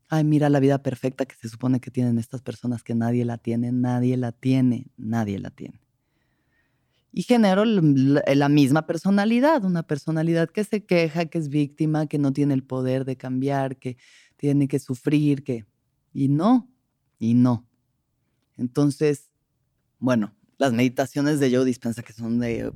ay, 0.10 0.24
mira 0.24 0.50
la 0.50 0.60
vida 0.60 0.82
perfecta 0.82 1.26
que 1.26 1.36
se 1.36 1.50
supone 1.50 1.80
que 1.80 1.92
tienen 1.92 2.18
estas 2.20 2.42
personas 2.42 2.84
que 2.84 2.96
nadie 2.96 3.26
la 3.26 3.38
tiene, 3.38 3.72
nadie 3.72 4.18
la 4.18 4.32
tiene, 4.32 4.88
nadie 4.98 5.40
la 5.40 5.50
tiene. 5.52 5.82
Y 7.12 7.24
genero 7.24 7.64
la 7.64 8.50
misma 8.50 8.86
personalidad, 8.86 9.64
una 9.64 9.84
personalidad 9.84 10.50
que 10.50 10.66
se 10.66 10.86
queja, 10.86 11.26
que 11.28 11.38
es 11.38 11.48
víctima, 11.48 12.08
que 12.08 12.18
no 12.20 12.34
tiene 12.34 12.54
el 12.54 12.64
poder 12.64 13.06
de 13.06 13.16
cambiar, 13.16 13.78
que 13.78 13.96
tiene 14.36 14.68
que 14.68 14.80
sufrir, 14.80 15.44
que... 15.44 15.66
Y 16.14 16.28
no, 16.28 16.70
y 17.18 17.34
no. 17.34 17.66
Entonces, 18.58 19.30
bueno, 19.98 20.36
las 20.58 20.74
meditaciones 20.74 21.40
de 21.40 21.54
Joe 21.54 21.66
Dispensa, 21.66 22.02
que 22.02 22.14
son 22.14 22.40
de 22.40 22.72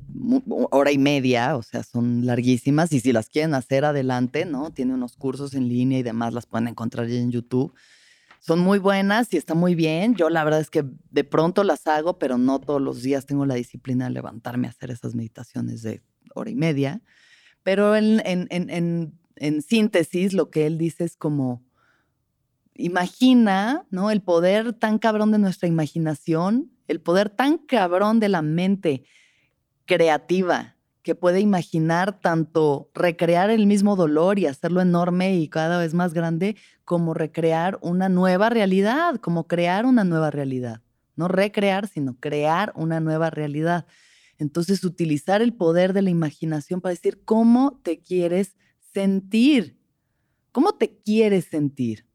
hora 0.70 0.92
y 0.92 0.98
media, 0.98 1.56
o 1.56 1.62
sea, 1.62 1.82
son 1.82 2.26
larguísimas, 2.26 2.92
y 2.92 3.00
si 3.00 3.12
las 3.12 3.28
quieren 3.28 3.54
hacer 3.54 3.84
adelante, 3.84 4.44
¿no? 4.44 4.70
Tiene 4.70 4.94
unos 4.94 5.16
cursos 5.16 5.54
en 5.54 5.68
línea 5.68 5.98
y 5.98 6.02
demás, 6.02 6.34
las 6.34 6.46
pueden 6.46 6.68
encontrar 6.68 7.08
en 7.10 7.30
YouTube. 7.30 7.72
Son 8.38 8.58
muy 8.58 8.78
buenas 8.78 9.32
y 9.34 9.36
está 9.36 9.54
muy 9.54 9.74
bien. 9.74 10.14
Yo 10.14 10.30
la 10.30 10.44
verdad 10.44 10.60
es 10.60 10.70
que 10.70 10.84
de 11.10 11.24
pronto 11.24 11.62
las 11.62 11.86
hago, 11.86 12.18
pero 12.18 12.38
no 12.38 12.58
todos 12.58 12.80
los 12.80 13.02
días 13.02 13.26
tengo 13.26 13.44
la 13.44 13.54
disciplina 13.54 14.06
de 14.06 14.12
levantarme 14.12 14.66
a 14.66 14.70
hacer 14.70 14.90
esas 14.90 15.14
meditaciones 15.14 15.82
de 15.82 16.02
hora 16.34 16.50
y 16.50 16.54
media. 16.54 17.02
Pero 17.62 17.94
en, 17.96 18.22
en, 18.24 18.48
en, 18.50 19.12
en 19.36 19.62
síntesis, 19.62 20.32
lo 20.32 20.50
que 20.50 20.66
él 20.66 20.78
dice 20.78 21.04
es 21.04 21.16
como, 21.16 21.62
imagina, 22.80 23.86
¿no? 23.90 24.10
El 24.10 24.22
poder 24.22 24.72
tan 24.72 24.98
cabrón 24.98 25.32
de 25.32 25.38
nuestra 25.38 25.68
imaginación 25.68 26.70
el 26.90 27.00
poder 27.00 27.30
tan 27.30 27.58
cabrón 27.58 28.18
de 28.18 28.28
la 28.28 28.42
mente 28.42 29.04
creativa 29.86 30.76
que 31.02 31.14
puede 31.14 31.40
imaginar 31.40 32.20
tanto 32.20 32.90
recrear 32.94 33.48
el 33.48 33.66
mismo 33.66 33.96
dolor 33.96 34.38
y 34.38 34.46
hacerlo 34.46 34.80
enorme 34.80 35.36
y 35.36 35.48
cada 35.48 35.78
vez 35.78 35.94
más 35.94 36.12
grande, 36.12 36.56
como 36.84 37.14
recrear 37.14 37.78
una 37.80 38.08
nueva 38.08 38.50
realidad, 38.50 39.16
como 39.16 39.46
crear 39.46 39.86
una 39.86 40.04
nueva 40.04 40.30
realidad. 40.30 40.82
No 41.14 41.28
recrear, 41.28 41.86
sino 41.86 42.18
crear 42.18 42.72
una 42.74 42.98
nueva 42.98 43.30
realidad. 43.30 43.86
Entonces, 44.36 44.82
utilizar 44.84 45.42
el 45.42 45.54
poder 45.54 45.92
de 45.92 46.02
la 46.02 46.10
imaginación 46.10 46.80
para 46.80 46.94
decir 46.94 47.22
cómo 47.24 47.80
te 47.82 48.00
quieres 48.00 48.56
sentir. 48.92 49.78
¿Cómo 50.50 50.72
te 50.74 50.98
quieres 51.02 51.44
sentir? 51.44 52.09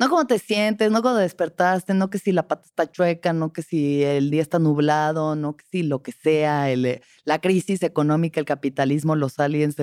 No 0.00 0.08
cómo 0.08 0.26
te 0.26 0.38
sientes, 0.38 0.90
no 0.90 1.02
cómo 1.02 1.16
despertaste, 1.16 1.92
no 1.92 2.08
que 2.08 2.18
si 2.18 2.32
la 2.32 2.48
pata 2.48 2.62
está 2.64 2.90
chueca, 2.90 3.34
no 3.34 3.52
que 3.52 3.60
si 3.60 4.02
el 4.02 4.30
día 4.30 4.40
está 4.40 4.58
nublado, 4.58 5.36
no 5.36 5.58
que 5.58 5.66
si 5.70 5.82
lo 5.82 6.02
que 6.02 6.10
sea, 6.12 6.70
el, 6.70 7.02
la 7.24 7.38
crisis 7.42 7.82
económica, 7.82 8.40
el 8.40 8.46
capitalismo, 8.46 9.14
los 9.14 9.38
aliens, 9.38 9.76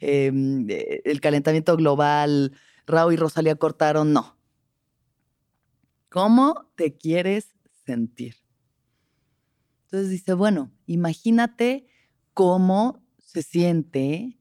em, 0.00 0.66
eh, 0.70 1.02
el 1.04 1.20
calentamiento 1.20 1.76
global, 1.76 2.52
Raúl 2.86 3.12
y 3.12 3.16
Rosalía 3.16 3.54
cortaron, 3.54 4.14
no. 4.14 4.38
¿Cómo 6.08 6.72
te 6.74 6.96
quieres 6.96 7.50
sentir? 7.84 8.36
Entonces 9.84 10.08
dice, 10.08 10.32
bueno, 10.32 10.72
imagínate 10.86 11.86
cómo 12.32 13.04
se 13.18 13.42
siente 13.42 14.38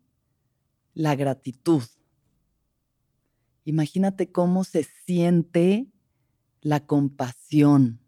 la 0.94 1.18
gratitud. 1.18 1.84
Imagínate 3.70 4.32
cómo 4.32 4.64
se 4.64 4.84
siente 5.06 5.92
la 6.60 6.88
compasión, 6.88 8.02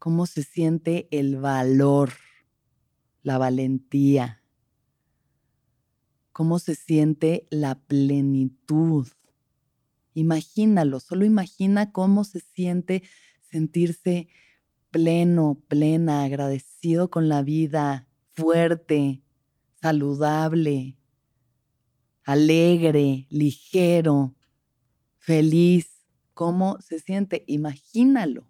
cómo 0.00 0.26
se 0.26 0.42
siente 0.42 1.06
el 1.12 1.36
valor, 1.36 2.10
la 3.22 3.38
valentía, 3.38 4.42
cómo 6.32 6.58
se 6.58 6.74
siente 6.74 7.46
la 7.50 7.76
plenitud. 7.76 9.06
Imagínalo, 10.12 10.98
solo 10.98 11.24
imagina 11.24 11.92
cómo 11.92 12.24
se 12.24 12.40
siente 12.40 13.04
sentirse 13.48 14.26
pleno, 14.90 15.62
plena, 15.68 16.24
agradecido 16.24 17.10
con 17.12 17.28
la 17.28 17.42
vida, 17.42 18.08
fuerte, 18.32 19.22
saludable, 19.80 20.96
alegre, 22.24 23.26
ligero, 23.30 24.34
feliz. 25.18 25.88
¿Cómo 26.34 26.78
se 26.80 27.00
siente? 27.00 27.44
Imagínalo. 27.46 28.46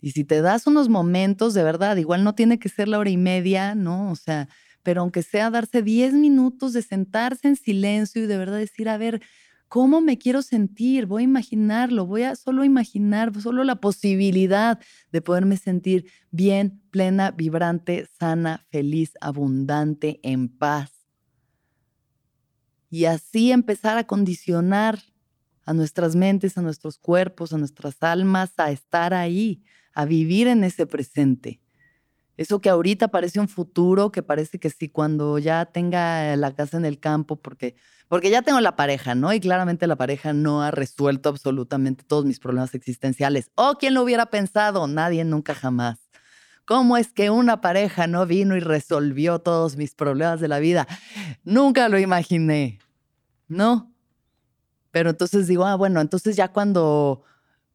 Y 0.00 0.10
si 0.10 0.24
te 0.24 0.42
das 0.42 0.66
unos 0.66 0.88
momentos, 0.88 1.54
de 1.54 1.62
verdad, 1.62 1.96
igual 1.96 2.24
no 2.24 2.34
tiene 2.34 2.58
que 2.58 2.68
ser 2.68 2.88
la 2.88 2.98
hora 2.98 3.10
y 3.10 3.16
media, 3.16 3.74
¿no? 3.76 4.10
O 4.10 4.16
sea, 4.16 4.48
pero 4.82 5.02
aunque 5.02 5.22
sea 5.22 5.48
darse 5.50 5.80
10 5.82 6.12
minutos 6.12 6.72
de 6.72 6.82
sentarse 6.82 7.46
en 7.48 7.56
silencio 7.56 8.22
y 8.24 8.26
de 8.26 8.36
verdad 8.36 8.58
decir, 8.58 8.88
a 8.88 8.98
ver, 8.98 9.22
¿Cómo 9.72 10.02
me 10.02 10.18
quiero 10.18 10.42
sentir? 10.42 11.06
Voy 11.06 11.22
a 11.22 11.24
imaginarlo, 11.24 12.04
voy 12.04 12.24
a 12.24 12.36
solo 12.36 12.62
imaginar, 12.62 13.32
solo 13.40 13.64
la 13.64 13.76
posibilidad 13.76 14.78
de 15.10 15.22
poderme 15.22 15.56
sentir 15.56 16.12
bien, 16.30 16.82
plena, 16.90 17.30
vibrante, 17.30 18.06
sana, 18.18 18.66
feliz, 18.70 19.14
abundante, 19.22 20.20
en 20.24 20.50
paz. 20.50 20.92
Y 22.90 23.06
así 23.06 23.50
empezar 23.50 23.96
a 23.96 24.04
condicionar 24.04 24.98
a 25.64 25.72
nuestras 25.72 26.16
mentes, 26.16 26.58
a 26.58 26.60
nuestros 26.60 26.98
cuerpos, 26.98 27.54
a 27.54 27.56
nuestras 27.56 28.02
almas, 28.02 28.52
a 28.58 28.70
estar 28.72 29.14
ahí, 29.14 29.62
a 29.94 30.04
vivir 30.04 30.48
en 30.48 30.64
ese 30.64 30.86
presente. 30.86 31.62
Eso 32.36 32.60
que 32.60 32.70
ahorita 32.70 33.08
parece 33.08 33.40
un 33.40 33.48
futuro, 33.48 34.10
que 34.10 34.22
parece 34.22 34.58
que 34.58 34.70
sí, 34.70 34.88
cuando 34.88 35.38
ya 35.38 35.66
tenga 35.66 36.34
la 36.36 36.54
casa 36.54 36.78
en 36.78 36.86
el 36.86 36.98
campo, 36.98 37.36
porque, 37.36 37.76
porque 38.12 38.28
ya 38.28 38.42
tengo 38.42 38.60
la 38.60 38.76
pareja, 38.76 39.14
¿no? 39.14 39.32
Y 39.32 39.40
claramente 39.40 39.86
la 39.86 39.96
pareja 39.96 40.34
no 40.34 40.62
ha 40.62 40.70
resuelto 40.70 41.30
absolutamente 41.30 42.04
todos 42.04 42.26
mis 42.26 42.38
problemas 42.38 42.74
existenciales. 42.74 43.50
¿O 43.54 43.78
quién 43.78 43.94
lo 43.94 44.02
hubiera 44.02 44.26
pensado? 44.26 44.86
Nadie, 44.86 45.24
nunca, 45.24 45.54
jamás. 45.54 45.98
¿Cómo 46.66 46.98
es 46.98 47.10
que 47.10 47.30
una 47.30 47.62
pareja 47.62 48.06
no 48.06 48.26
vino 48.26 48.54
y 48.54 48.60
resolvió 48.60 49.38
todos 49.38 49.78
mis 49.78 49.94
problemas 49.94 50.42
de 50.42 50.48
la 50.48 50.58
vida? 50.58 50.86
Nunca 51.42 51.88
lo 51.88 51.98
imaginé, 51.98 52.80
¿no? 53.48 53.90
Pero 54.90 55.08
entonces 55.08 55.46
digo, 55.46 55.64
ah, 55.64 55.76
bueno, 55.76 56.02
entonces 56.02 56.36
ya 56.36 56.48
cuando, 56.48 57.22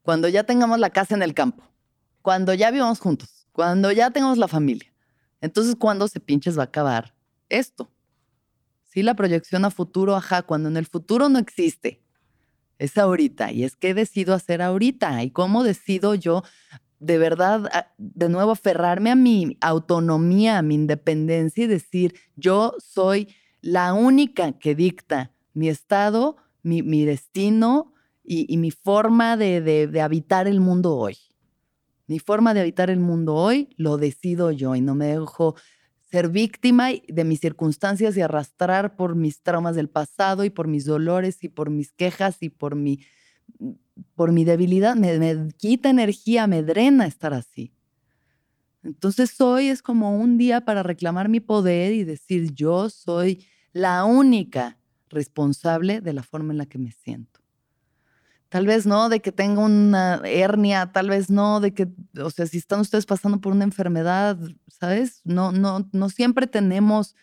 cuando 0.04 0.28
ya 0.28 0.44
tengamos 0.44 0.78
la 0.78 0.92
casa 0.92 1.16
en 1.16 1.24
el 1.24 1.34
campo, 1.34 1.64
cuando 2.22 2.54
ya 2.54 2.70
vivamos 2.70 3.00
juntos, 3.00 3.48
cuando 3.54 3.92
ya 3.92 4.12
tengamos 4.12 4.38
la 4.38 4.48
familia. 4.48 4.94
Entonces, 5.42 5.76
¿cuándo 5.76 6.08
se 6.08 6.20
pinches 6.20 6.56
va 6.60 6.62
a 6.62 6.66
acabar 6.66 7.16
esto? 7.50 7.90
Sí, 8.98 9.04
la 9.04 9.14
proyección 9.14 9.64
a 9.64 9.70
futuro, 9.70 10.16
ajá, 10.16 10.42
cuando 10.42 10.70
en 10.70 10.76
el 10.76 10.88
futuro 10.88 11.30
no 11.30 11.38
existe. 11.38 12.02
Es 12.80 12.98
ahorita. 12.98 13.52
Y 13.52 13.64
es 13.64 13.76
que 13.76 13.94
decido 13.94 14.34
hacer 14.34 14.60
ahorita. 14.60 15.22
¿Y 15.22 15.30
cómo 15.30 15.64
decido 15.64 16.16
yo 16.16 16.42
de 16.98 17.20
verdad, 17.20 17.70
de 18.00 18.28
nuevo, 18.28 18.54
aferrarme 18.54 19.12
a 19.12 19.16
mi 19.16 19.56
autonomía, 19.62 20.58
a 20.58 20.62
mi 20.64 20.74
independencia 20.74 21.66
y 21.66 21.68
decir, 21.68 22.16
yo 22.38 22.74
soy 22.80 23.36
la 23.62 23.94
única 23.94 24.54
que 24.54 24.74
dicta 24.74 25.32
mi 25.54 25.70
estado, 25.70 26.38
mi, 26.64 27.06
destino 27.06 27.94
y, 28.24 28.58
mi 28.58 28.72
forma 28.72 29.38
de 29.38 30.02
habitar 30.02 30.48
el 30.48 30.60
mundo 30.60 30.96
hoy. 30.96 31.20
Mi 32.08 32.18
forma 32.18 32.56
de 32.56 32.62
habitar 32.62 32.90
el 32.90 33.00
mundo 33.00 33.36
hoy 33.36 33.70
lo 33.78 33.98
decido 33.98 34.50
yo 34.50 34.74
y 34.74 34.82
no 34.82 34.96
me 34.96 35.06
dejo 35.06 35.54
ser 36.10 36.30
víctima 36.30 36.90
de 37.08 37.24
mis 37.24 37.40
circunstancias 37.40 38.16
y 38.16 38.22
arrastrar 38.22 38.96
por 38.96 39.16
mis 39.16 39.42
traumas 39.42 39.76
del 39.76 39.90
pasado 39.90 40.44
y 40.46 40.50
por 40.50 40.68
mis 40.68 40.86
dolores 40.86 41.44
y 41.44 41.50
por 41.50 41.70
mis 41.70 41.92
quejas 41.92 42.38
y 42.42 42.50
por 42.50 42.76
mi, 42.76 43.02
por 44.16 44.32
mi 44.32 44.46
debilidad. 44.46 44.96
Me, 44.96 45.20
me 45.20 45.50
quita 45.58 45.90
energía, 45.90 46.48
me 46.48 46.64
drena 46.64 47.08
estar 47.08 47.34
así. 47.34 47.74
Entonces 48.84 49.40
hoy 49.42 49.68
es 49.68 49.82
como 49.82 50.18
un 50.18 50.38
día 50.38 50.62
para 50.62 50.82
reclamar 50.82 51.28
mi 51.28 51.42
poder 51.42 51.92
y 51.92 52.06
decir 52.06 52.54
yo 52.54 52.90
soy 52.90 53.46
la 53.74 54.06
única 54.06 54.78
responsable 55.10 56.00
de 56.00 56.14
la 56.14 56.24
forma 56.24 56.54
en 56.54 56.58
la 56.58 56.66
que 56.68 56.78
me 56.78 56.92
siento. 56.92 57.42
Tal 58.50 58.66
vez 58.66 58.86
no 58.86 59.10
de 59.10 59.20
que 59.20 59.32
tenga 59.32 59.62
una 59.62 60.22
hernia, 60.24 60.92
tal 60.94 61.10
vez 61.10 61.30
no 61.30 61.60
de 61.60 61.74
que, 61.74 61.90
o 62.22 62.30
sea, 62.30 62.46
si 62.48 62.58
están 62.58 62.80
ustedes 62.80 63.06
pasando 63.06 63.42
por 63.42 63.52
una 63.52 63.66
enfermedad, 63.66 64.38
¿sabes? 64.68 65.22
No, 65.26 65.52
no, 65.52 65.90
no 65.92 66.10
siempre 66.10 66.48
tenemos 66.48 67.16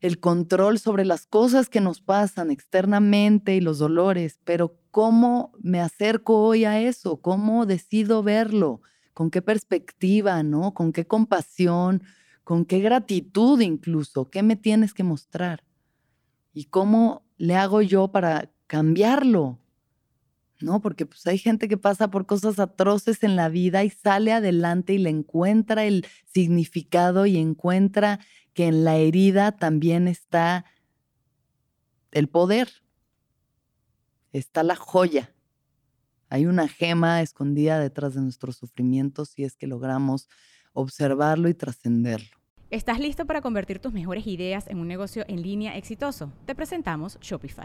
el 0.00 0.20
control 0.20 0.78
sobre 0.78 1.04
las 1.04 1.26
cosas 1.26 1.68
que 1.68 1.80
nos 1.80 2.00
pasan 2.00 2.50
externamente 2.50 3.56
y 3.56 3.60
los 3.60 3.78
dolores, 3.78 4.38
pero 4.44 4.78
¿cómo 4.90 5.52
me 5.60 5.80
acerco 5.80 6.40
hoy 6.42 6.64
a 6.64 6.80
eso? 6.80 7.20
¿Cómo 7.20 7.66
decido 7.66 8.22
verlo? 8.22 8.80
¿Con 9.12 9.30
qué 9.30 9.42
perspectiva, 9.42 10.42
no? 10.42 10.72
¿Con 10.72 10.92
qué 10.92 11.06
compasión? 11.06 12.02
¿Con 12.44 12.64
qué 12.64 12.78
gratitud 12.78 13.60
incluso? 13.60 14.30
¿Qué 14.30 14.42
me 14.42 14.56
tienes 14.56 14.94
que 14.94 15.02
mostrar? 15.02 15.64
¿Y 16.54 16.66
cómo 16.66 17.26
le 17.36 17.56
hago 17.56 17.82
yo 17.82 18.08
para 18.08 18.50
cambiarlo? 18.66 19.58
¿No? 20.60 20.80
Porque 20.80 21.06
pues 21.06 21.26
hay 21.26 21.38
gente 21.38 21.68
que 21.68 21.76
pasa 21.76 22.10
por 22.10 22.26
cosas 22.26 22.58
atroces 22.58 23.22
en 23.22 23.36
la 23.36 23.48
vida 23.48 23.84
y 23.84 23.90
sale 23.90 24.32
adelante 24.32 24.94
y 24.94 24.98
le 24.98 25.10
encuentra 25.10 25.84
el 25.84 26.06
significado 26.24 27.26
y 27.26 27.36
encuentra 27.36 28.20
que 28.54 28.66
en 28.66 28.84
la 28.84 28.96
herida 28.96 29.52
también 29.52 30.08
está 30.08 30.64
el 32.12 32.28
poder, 32.28 32.68
está 34.32 34.62
la 34.62 34.76
joya. 34.76 35.32
Hay 36.30 36.46
una 36.46 36.68
gema 36.68 37.22
escondida 37.22 37.78
detrás 37.78 38.14
de 38.14 38.20
nuestros 38.20 38.56
sufrimientos 38.56 39.30
si 39.30 39.44
es 39.44 39.56
que 39.56 39.66
logramos 39.66 40.28
observarlo 40.72 41.48
y 41.48 41.54
trascenderlo. 41.54 42.38
¿Estás 42.70 43.00
listo 43.00 43.24
para 43.24 43.40
convertir 43.40 43.78
tus 43.78 43.94
mejores 43.94 44.26
ideas 44.26 44.68
en 44.68 44.78
un 44.78 44.88
negocio 44.88 45.24
en 45.26 45.40
línea 45.40 45.76
exitoso? 45.78 46.32
Te 46.44 46.54
presentamos 46.54 47.18
Shopify. 47.20 47.64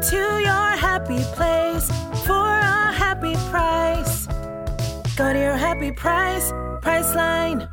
To 0.00 0.16
your 0.16 0.76
happy 0.78 1.22
place 1.36 1.86
for 2.24 2.32
a 2.32 2.90
happy 2.90 3.34
price. 3.50 4.26
Go 5.14 5.30
to 5.30 5.38
your 5.38 5.58
happy 5.58 5.92
price, 5.92 6.50
Priceline. 6.80 7.68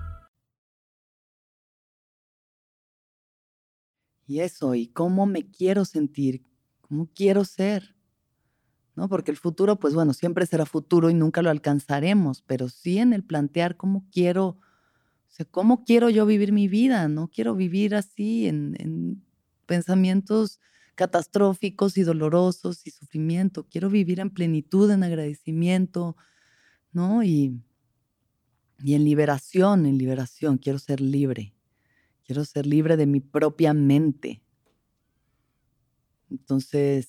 Y 4.25 4.41
eso, 4.41 4.75
y 4.75 4.87
cómo 4.87 5.25
me 5.25 5.49
quiero 5.49 5.85
sentir, 5.85 6.43
cómo 6.81 7.07
quiero 7.15 7.45
ser. 7.45 7.95
¿No? 8.97 9.07
Porque 9.07 9.31
el 9.31 9.37
futuro, 9.37 9.79
pues 9.79 9.93
bueno, 9.93 10.11
siempre 10.11 10.45
será 10.45 10.65
futuro 10.65 11.09
y 11.09 11.13
nunca 11.13 11.41
lo 11.41 11.49
alcanzaremos, 11.49 12.41
pero 12.41 12.67
sí 12.67 12.97
en 12.97 13.13
el 13.13 13.23
plantear 13.23 13.77
cómo 13.77 14.05
quiero, 14.11 14.47
o 14.47 14.59
sea, 15.29 15.45
cómo 15.45 15.85
quiero 15.85 16.09
yo 16.09 16.25
vivir 16.25 16.51
mi 16.51 16.67
vida, 16.67 17.07
no 17.07 17.29
quiero 17.29 17.55
vivir 17.55 17.95
así 17.95 18.47
en 18.47 19.23
pensamientos 19.65 20.59
catastróficos 20.97 21.97
y 21.97 22.03
dolorosos 22.03 22.85
y 22.85 22.91
sufrimiento, 22.91 23.65
quiero 23.69 23.89
vivir 23.89 24.19
en 24.19 24.31
plenitud, 24.31 24.91
en 24.91 25.03
agradecimiento, 25.03 26.17
¿no? 26.91 27.23
Y, 27.23 27.61
y 28.79 28.95
en 28.95 29.05
liberación, 29.05 29.85
en 29.85 29.97
liberación, 29.97 30.57
quiero 30.57 30.79
ser 30.79 30.99
libre. 30.99 31.53
Quiero 32.25 32.43
ser 32.43 32.65
libre 32.65 32.97
de 32.97 33.05
mi 33.05 33.21
propia 33.21 33.73
mente. 33.73 34.41
Entonces, 36.29 37.07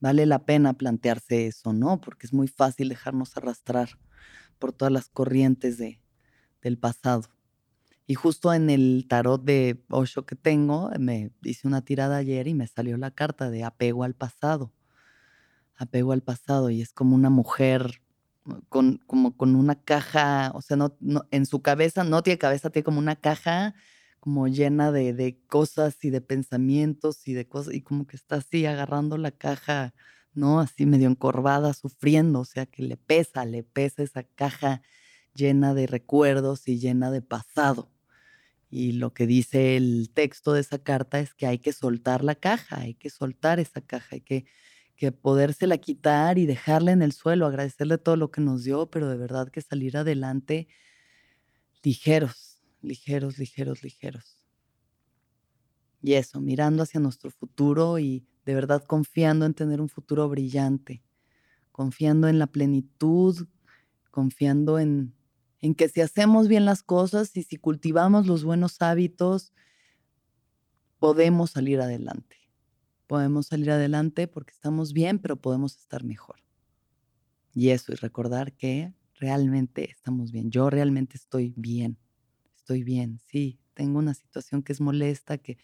vale 0.00 0.24
la 0.24 0.46
pena 0.46 0.74
plantearse 0.74 1.48
eso, 1.48 1.72
¿no? 1.72 2.00
Porque 2.00 2.26
es 2.26 2.32
muy 2.32 2.48
fácil 2.48 2.88
dejarnos 2.88 3.36
arrastrar 3.36 3.98
por 4.58 4.72
todas 4.72 4.92
las 4.92 5.08
corrientes 5.08 5.78
de, 5.78 6.00
del 6.62 6.78
pasado. 6.78 7.35
Y 8.06 8.14
justo 8.14 8.52
en 8.54 8.70
el 8.70 9.06
tarot 9.08 9.42
de 9.42 9.84
Osho 9.90 10.26
que 10.26 10.36
tengo, 10.36 10.90
me 10.98 11.32
hice 11.42 11.66
una 11.66 11.82
tirada 11.82 12.16
ayer 12.18 12.46
y 12.46 12.54
me 12.54 12.66
salió 12.68 12.96
la 12.96 13.10
carta 13.10 13.50
de 13.50 13.64
apego 13.64 14.04
al 14.04 14.14
pasado. 14.14 14.72
Apego 15.76 16.12
al 16.12 16.22
pasado. 16.22 16.70
Y 16.70 16.82
es 16.82 16.92
como 16.92 17.16
una 17.16 17.30
mujer 17.30 18.00
con, 18.68 18.98
como 19.06 19.36
con 19.36 19.56
una 19.56 19.82
caja, 19.82 20.52
o 20.54 20.62
sea, 20.62 20.76
no, 20.76 20.96
no, 21.00 21.26
en 21.30 21.46
su 21.46 21.62
cabeza, 21.62 22.04
no 22.04 22.22
tiene 22.22 22.38
cabeza, 22.38 22.70
tiene 22.70 22.84
como 22.84 22.98
una 22.98 23.16
caja 23.16 23.74
como 24.20 24.48
llena 24.48 24.90
de, 24.90 25.12
de, 25.12 25.38
cosas 25.46 26.04
y 26.04 26.10
de 26.10 26.20
pensamientos 26.20 27.28
y 27.28 27.34
de 27.34 27.46
cosas, 27.46 27.74
y 27.74 27.82
como 27.82 28.06
que 28.06 28.16
está 28.16 28.36
así 28.36 28.66
agarrando 28.66 29.18
la 29.18 29.30
caja, 29.30 29.94
¿no? 30.34 30.60
Así 30.60 30.84
medio 30.86 31.08
encorvada, 31.08 31.74
sufriendo, 31.74 32.40
o 32.40 32.44
sea, 32.44 32.66
que 32.66 32.82
le 32.82 32.96
pesa, 32.96 33.44
le 33.44 33.62
pesa 33.62 34.02
esa 34.02 34.24
caja 34.24 34.82
llena 35.34 35.74
de 35.74 35.86
recuerdos 35.86 36.66
y 36.66 36.78
llena 36.78 37.10
de 37.10 37.22
pasado. 37.22 37.92
Y 38.68 38.92
lo 38.92 39.12
que 39.14 39.26
dice 39.26 39.76
el 39.76 40.10
texto 40.12 40.52
de 40.52 40.60
esa 40.60 40.78
carta 40.78 41.20
es 41.20 41.34
que 41.34 41.46
hay 41.46 41.58
que 41.58 41.72
soltar 41.72 42.24
la 42.24 42.34
caja, 42.34 42.80
hay 42.80 42.94
que 42.94 43.10
soltar 43.10 43.60
esa 43.60 43.80
caja, 43.80 44.08
hay 44.16 44.20
que, 44.20 44.44
que 44.96 45.12
podérsela 45.12 45.78
quitar 45.78 46.38
y 46.38 46.46
dejarla 46.46 46.92
en 46.92 47.02
el 47.02 47.12
suelo, 47.12 47.46
agradecerle 47.46 47.98
todo 47.98 48.16
lo 48.16 48.30
que 48.30 48.40
nos 48.40 48.64
dio, 48.64 48.90
pero 48.90 49.08
de 49.08 49.16
verdad 49.16 49.50
que 49.50 49.60
salir 49.60 49.96
adelante 49.96 50.68
ligeros, 51.82 52.60
ligeros, 52.82 53.38
ligeros, 53.38 53.82
ligeros. 53.82 54.38
Y 56.02 56.14
eso, 56.14 56.40
mirando 56.40 56.82
hacia 56.82 57.00
nuestro 57.00 57.30
futuro 57.30 57.98
y 57.98 58.26
de 58.44 58.54
verdad 58.54 58.84
confiando 58.84 59.44
en 59.46 59.54
tener 59.54 59.80
un 59.80 59.88
futuro 59.88 60.28
brillante, 60.28 61.02
confiando 61.72 62.28
en 62.28 62.38
la 62.38 62.46
plenitud, 62.46 63.48
confiando 64.10 64.78
en, 64.78 65.15
en 65.66 65.74
que 65.74 65.88
si 65.88 66.00
hacemos 66.00 66.48
bien 66.48 66.64
las 66.64 66.82
cosas 66.82 67.36
y 67.36 67.42
si 67.42 67.56
cultivamos 67.56 68.26
los 68.26 68.44
buenos 68.44 68.80
hábitos, 68.80 69.52
podemos 70.98 71.50
salir 71.50 71.80
adelante. 71.80 72.36
Podemos 73.06 73.48
salir 73.48 73.70
adelante 73.70 74.28
porque 74.28 74.52
estamos 74.52 74.92
bien, 74.92 75.18
pero 75.18 75.36
podemos 75.36 75.76
estar 75.76 76.04
mejor. 76.04 76.36
Y 77.52 77.70
eso, 77.70 77.92
y 77.92 77.96
recordar 77.96 78.52
que 78.54 78.92
realmente 79.14 79.90
estamos 79.90 80.32
bien. 80.32 80.50
Yo 80.50 80.70
realmente 80.70 81.16
estoy 81.16 81.54
bien 81.56 81.98
estoy 82.66 82.82
bien, 82.82 83.20
sí, 83.28 83.60
tengo 83.74 84.00
una 84.00 84.12
situación 84.12 84.60
que 84.64 84.72
es 84.72 84.80
molesta, 84.80 85.38
que, 85.38 85.56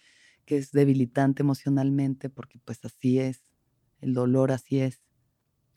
que 0.45 0.57
es 0.57 0.71
debilitante 0.71 1.43
emocionalmente, 1.43 2.31
porque 2.31 2.61
pues 2.65 2.85
así 2.85 3.19
es, 3.19 3.43
el 4.01 4.15
dolor 4.15 4.53
así 4.53 4.79
es, 4.79 5.03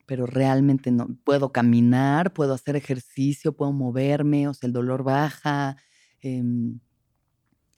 pero 0.06 0.26
realmente 0.26 0.90
no, 0.90 1.08
puedo 1.24 1.52
caminar, 1.52 2.32
puedo 2.32 2.54
hacer 2.54 2.76
ejercicio, 2.76 3.56
puedo 3.56 3.72
moverme, 3.72 4.48
o 4.48 4.54
sea, 4.54 4.68
el 4.68 4.72
dolor 4.72 5.02
baja, 5.02 5.76
eh, 6.22 6.42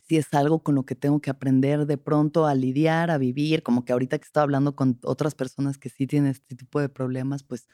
si 0.08 0.16
es 0.16 0.32
algo 0.32 0.62
con 0.62 0.74
lo 0.74 0.84
que 0.86 0.94
tengo 0.94 1.20
que 1.20 1.30
aprender 1.30 1.86
de 1.86 1.98
pronto 1.98 2.46
a 2.46 2.54
lidiar, 2.54 3.10
a 3.10 3.18
vivir, 3.18 3.62
como 3.62 3.84
que 3.84 3.92
ahorita 3.92 4.18
que 4.18 4.24
estaba 4.24 4.44
hablando 4.44 4.74
con 4.74 4.98
otras 5.02 5.34
personas 5.34 5.76
que 5.76 5.90
sí 5.90 6.06
tienen 6.06 6.30
este 6.30 6.56
tipo 6.56 6.80
de 6.80 6.88
problemas, 6.88 7.42
pues 7.42 7.68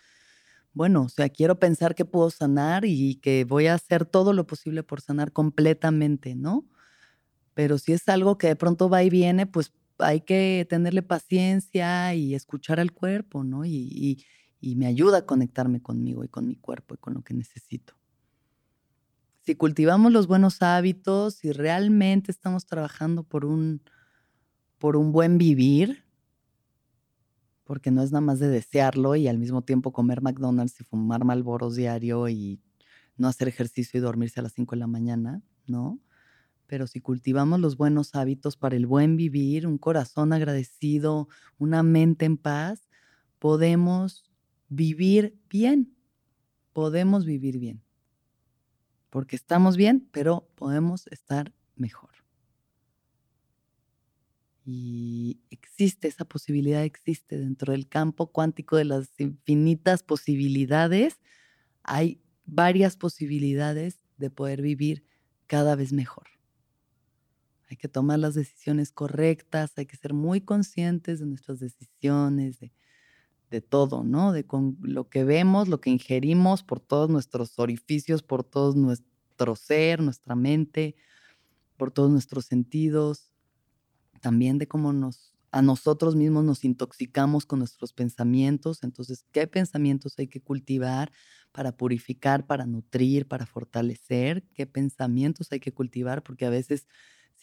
bueno, 0.73 1.03
o 1.05 1.09
sea, 1.09 1.29
quiero 1.29 1.61
pensar 1.61 1.95
que 1.95 2.05
puedo 2.05 2.31
sanar 2.31 2.85
y 2.85 3.17
que 3.17 3.45
voy 3.45 3.69
a 3.69 3.75
hacer 3.75 4.05
todo 4.05 4.33
lo 4.33 4.47
posible 4.47 4.83
por 4.83 5.01
sanar 5.01 5.33
completamente, 5.33 6.35
¿no? 6.35 6.67
Pero 7.55 7.79
si 7.79 7.93
es 7.93 8.09
algo 8.09 8.39
que 8.39 8.49
de 8.49 8.57
pronto 8.57 8.89
va 8.89 9.05
y 9.05 9.11
viene, 9.11 9.47
pues 9.47 9.73
hay 9.99 10.23
que 10.23 10.67
tenerle 10.69 11.03
paciencia 11.03 12.15
y 12.15 12.35
escuchar 12.35 12.81
al 12.81 12.93
cuerpo, 12.93 13.45
¿no? 13.45 13.65
Y, 13.65 14.25
me 14.77 14.87
ayuda 14.87 15.19
a 15.19 15.27
conectarme 15.27 15.83
conmigo 15.83 16.25
y 16.25 16.29
con 16.29 16.47
mi 16.47 16.57
cuerpo 16.57 16.95
y 16.95 16.99
con 16.99 17.15
lo 17.15 17.23
que 17.23 17.35
necesito. 17.35 17.95
Si 19.43 19.57
cultivamos 19.57 20.11
los 20.11 20.27
buenos 20.27 20.63
hábitos, 20.63 21.35
si 21.35 21.53
realmente 21.53 22.31
estamos 22.31 22.65
trabajando 22.65 23.25
por 23.25 23.45
un, 23.45 23.83
por 24.79 24.97
un 24.97 25.13
buen 25.13 25.37
vivir, 25.37 26.05
porque 27.65 27.91
no 27.91 28.03
es 28.03 28.11
nada 28.11 28.23
más 28.23 28.39
de 28.39 28.49
desearlo 28.49 29.17
y 29.17 29.29
al 29.29 29.39
mismo 29.39 29.63
tiempo 29.63 29.93
comer 29.93 30.23
McDonald's 30.23 30.81
y 30.81 30.85
fumar 30.85 31.25
Malboros 31.25 31.77
diario 31.77 32.29
y 32.29 32.61
no 33.17 33.29
hacer 33.29 33.49
ejercicio 33.49 33.99
y 33.99 34.03
dormirse 34.03 34.41
a 34.41 34.43
las 34.43 34.53
5 34.53 34.77
de 34.77 34.81
la 34.81 34.87
mañana, 34.87 35.43
¿no? 35.67 36.01
Pero 36.67 36.87
si 36.87 37.01
cultivamos 37.01 37.61
los 37.61 37.77
buenos 37.77 38.15
hábitos 38.15 38.57
para 38.57 38.77
el 38.77 38.87
buen 38.87 39.17
vivir, 39.17 39.67
un 39.67 39.79
corazón 39.79 40.33
agradecido, 40.33 41.29
una 41.59 41.83
mente 41.83 42.25
en 42.25 42.37
paz, 42.39 42.89
podemos 43.39 44.24
vivir 44.69 45.39
bien. 45.49 45.97
Podemos 46.73 47.25
vivir 47.25 47.59
bien. 47.59 47.83
Porque 49.11 49.37
estamos 49.37 49.77
bien, 49.77 50.09
pero 50.11 50.49
podemos 50.57 51.07
estar 51.09 51.53
mejor. 51.77 52.11
Y 54.65 55.41
existe 55.51 56.09
esa 56.09 56.25
posibilidad, 56.25 56.83
existe 56.85 57.39
dentro 57.39 57.73
del 57.73 57.87
campo 57.87 58.33
cuántico 58.33 58.77
de 58.77 58.87
las 58.87 59.09
infinitas 59.21 60.03
posibilidades. 60.03 61.21
Hay 61.83 62.23
varias 62.47 62.97
posibilidades 62.97 64.01
de 64.17 64.31
poder 64.31 64.63
vivir 64.63 65.05
cada 65.47 65.77
vez 65.77 65.93
mejor. 65.93 66.27
Hay 67.69 67.77
que 67.77 67.89
tomar 67.89 68.19
las 68.19 68.35
decisiones 68.35 68.91
correctas, 68.93 69.73
hay 69.77 69.87
que 69.87 69.97
ser 69.97 70.15
muy 70.15 70.41
conscientes 70.41 71.21
de 71.21 71.27
nuestras 71.27 71.61
decisiones, 71.61 72.59
de, 72.61 72.73
de 73.55 73.61
todo, 73.61 74.03
¿no? 74.03 74.33
De 74.33 74.45
con 74.45 74.77
lo 74.83 75.09
que 75.09 75.23
vemos, 75.23 75.69
lo 75.69 75.81
que 75.81 75.91
ingerimos 75.91 76.65
por 76.65 76.81
todos 76.81 77.09
nuestros 77.09 77.57
orificios, 77.61 78.25
por 78.25 78.43
todo 78.43 78.75
nuestro 78.75 79.55
ser, 79.55 80.03
nuestra 80.03 80.35
mente, 80.35 80.97
por 81.77 81.93
todos 81.93 82.11
nuestros 82.11 82.47
sentidos 82.47 83.31
también 84.21 84.59
de 84.59 84.67
cómo 84.67 84.93
nos, 84.93 85.35
a 85.53 85.63
nosotros 85.63 86.17
mismos 86.17 86.45
nos 86.45 86.65
intoxicamos 86.65 87.47
con 87.47 87.61
nuestros 87.61 87.93
pensamientos. 87.93 88.83
Entonces, 88.83 89.25
¿qué 89.33 89.47
pensamientos 89.47 90.19
hay 90.19 90.27
que 90.29 90.41
cultivar 90.41 91.13
para 91.53 91.77
purificar, 91.77 92.47
para 92.47 92.67
nutrir, 92.67 93.29
para 93.29 93.47
fortalecer? 93.47 94.45
¿Qué 94.55 94.67
pensamientos 94.67 95.53
hay 95.53 95.61
que 95.61 95.73
cultivar? 95.73 96.23
Porque 96.25 96.47
a 96.47 96.51
veces 96.51 96.89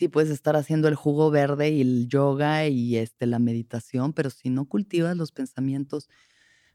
sí 0.02 0.08
puedes 0.08 0.32
estar 0.32 0.56
haciendo 0.56 0.88
el 0.88 0.96
jugo 0.96 1.30
verde 1.30 1.70
y 1.70 1.82
el 1.82 2.08
yoga 2.08 2.66
y 2.66 2.98
este, 2.98 3.28
la 3.28 3.38
meditación, 3.38 4.14
pero 4.14 4.32
si 4.32 4.50
no 4.50 4.66
cultivas 4.66 5.16
los 5.16 5.32
pensamientos 5.32 6.10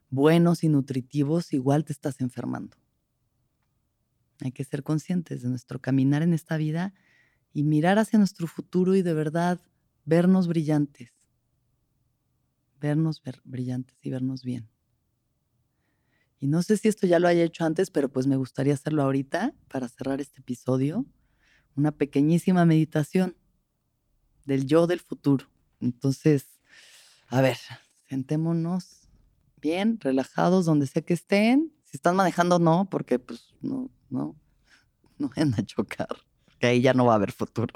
buenos 0.09 0.63
y 0.63 0.69
nutritivos, 0.69 1.51
igual 1.51 1.83
te 1.83 1.91
estás 1.91 2.21
enfermando. 2.21 2.77
Hay 4.39 4.53
que 4.53 4.63
ser 4.63 4.81
conscientes 4.81 5.41
de 5.41 5.49
nuestro 5.49 5.81
caminar 5.81 6.21
en 6.21 6.33
esta 6.33 6.55
vida 6.55 6.93
y 7.51 7.63
mirar 7.63 7.99
hacia 7.99 8.17
nuestro 8.17 8.47
futuro 8.47 8.95
y 8.95 9.01
de 9.01 9.13
verdad 9.13 9.59
vernos 10.05 10.47
brillantes, 10.47 11.11
vernos 12.79 13.21
brillantes 13.43 13.97
y 14.03 14.09
vernos 14.09 14.41
bien. 14.45 14.69
Y 16.39 16.47
no 16.47 16.63
sé 16.63 16.77
si 16.77 16.87
esto 16.87 17.05
ya 17.05 17.19
lo 17.19 17.27
haya 17.27 17.43
hecho 17.43 17.65
antes, 17.65 17.91
pero 17.91 18.07
pues 18.07 18.25
me 18.25 18.37
gustaría 18.37 18.73
hacerlo 18.73 19.03
ahorita 19.03 19.53
para 19.67 19.89
cerrar 19.89 20.21
este 20.21 20.39
episodio. 20.39 21.05
Una 21.77 21.91
pequeñísima 21.91 22.65
meditación 22.65 23.37
del 24.45 24.65
yo 24.65 24.87
del 24.87 24.99
futuro. 24.99 25.45
Entonces, 25.79 26.45
a 27.27 27.41
ver, 27.41 27.57
sentémonos 28.09 29.07
bien, 29.61 29.99
relajados, 30.01 30.65
donde 30.65 30.87
sea 30.87 31.03
que 31.03 31.13
estén. 31.13 31.71
Si 31.83 31.97
están 31.97 32.15
manejando, 32.15 32.59
no, 32.59 32.89
porque 32.89 33.19
pues 33.19 33.53
no, 33.61 33.89
no, 34.09 34.35
no 35.17 35.29
vayan 35.29 35.53
a 35.53 35.65
chocar, 35.65 36.09
que 36.59 36.67
ahí 36.67 36.81
ya 36.81 36.93
no 36.93 37.05
va 37.05 37.13
a 37.13 37.15
haber 37.15 37.31
futuro. 37.31 37.73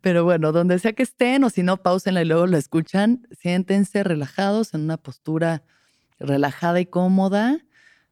Pero 0.00 0.24
bueno, 0.24 0.52
donde 0.52 0.78
sea 0.78 0.92
que 0.92 1.02
estén, 1.02 1.44
o 1.44 1.50
si 1.50 1.62
no, 1.62 1.82
pausenla 1.82 2.22
y 2.22 2.26
luego 2.26 2.46
lo 2.46 2.56
escuchan, 2.56 3.26
siéntense 3.32 4.04
relajados 4.04 4.74
en 4.74 4.82
una 4.82 4.96
postura 4.96 5.64
relajada 6.18 6.80
y 6.80 6.86
cómoda, 6.86 7.60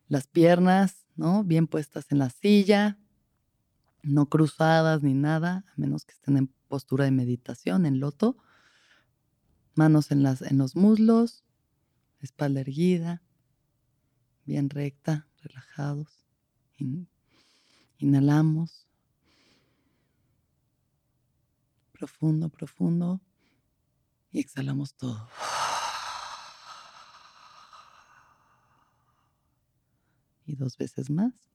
las 0.09 0.27
piernas, 0.27 1.07
¿no? 1.17 1.45
Bien 1.45 1.67
puestas 1.67 2.07
en 2.11 2.19
la 2.19 2.31
silla, 2.31 2.99
no 4.05 4.29
cruzadas 4.29 5.03
ni 5.03 5.14
nada, 5.14 5.64
a 5.67 5.73
menos 5.77 6.05
que 6.05 6.12
estén 6.12 6.37
en 6.37 6.47
postura 6.69 7.05
de 7.05 7.11
meditación, 7.11 7.87
en 7.87 8.01
loto. 8.01 8.37
Manos 9.75 10.11
en, 10.12 10.23
las, 10.23 10.43
en 10.43 10.59
los 10.59 10.77
muslos, 10.77 11.45
espalda 12.21 12.61
erguida, 12.61 13.23
bien 14.45 14.71
recta, 14.71 15.27
relajados. 15.43 16.27
inhalamos. 17.99 18.87
Profundo, 21.93 22.51
profundo. 22.51 23.21
Y 24.31 24.40
exhalamos 24.40 24.95
todo. 24.95 25.29
Y 30.45 30.57
dos 30.57 30.77
veces 30.77 31.09
más. 31.09 31.54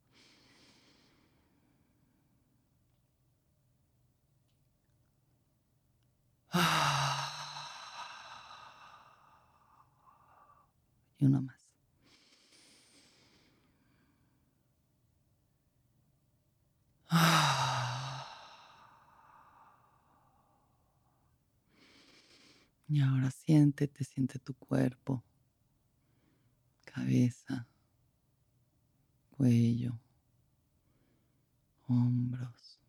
Y 11.19 11.25
uno 11.25 11.41
más. 11.41 11.59
Y 22.88 23.01
ahora 23.01 23.29
siéntete, 23.29 24.03
siente 24.03 24.39
tu 24.39 24.55
cuerpo, 24.55 25.23
cabeza, 26.85 27.67
cuello, 29.29 29.99
hombros, 31.88 32.79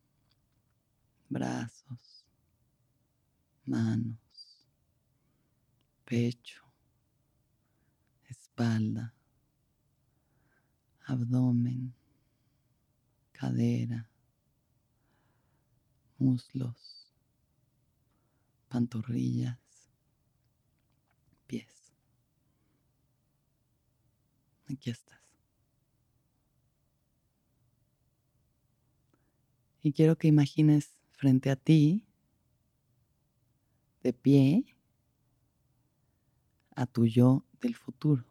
brazos, 1.28 2.19
manos, 3.70 4.18
pecho, 6.04 6.64
espalda, 8.28 9.14
abdomen, 11.06 11.94
cadera, 13.32 14.10
muslos, 16.18 17.06
pantorrillas, 18.68 19.58
pies. 21.46 21.92
Aquí 24.66 24.90
estás. 24.90 25.20
Y 29.82 29.92
quiero 29.92 30.18
que 30.18 30.28
imagines 30.28 30.90
frente 31.12 31.50
a 31.50 31.56
ti, 31.56 32.09
de 34.02 34.12
pie, 34.12 34.64
a 36.74 36.86
tu 36.86 37.06
yo 37.06 37.44
del 37.60 37.74
futuro. 37.74 38.24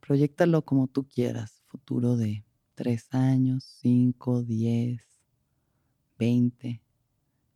Proyectalo 0.00 0.64
como 0.64 0.88
tú 0.88 1.06
quieras, 1.06 1.62
futuro 1.66 2.16
de 2.16 2.44
tres 2.74 3.14
años, 3.14 3.64
cinco, 3.80 4.42
diez, 4.42 5.02
veinte, 6.18 6.82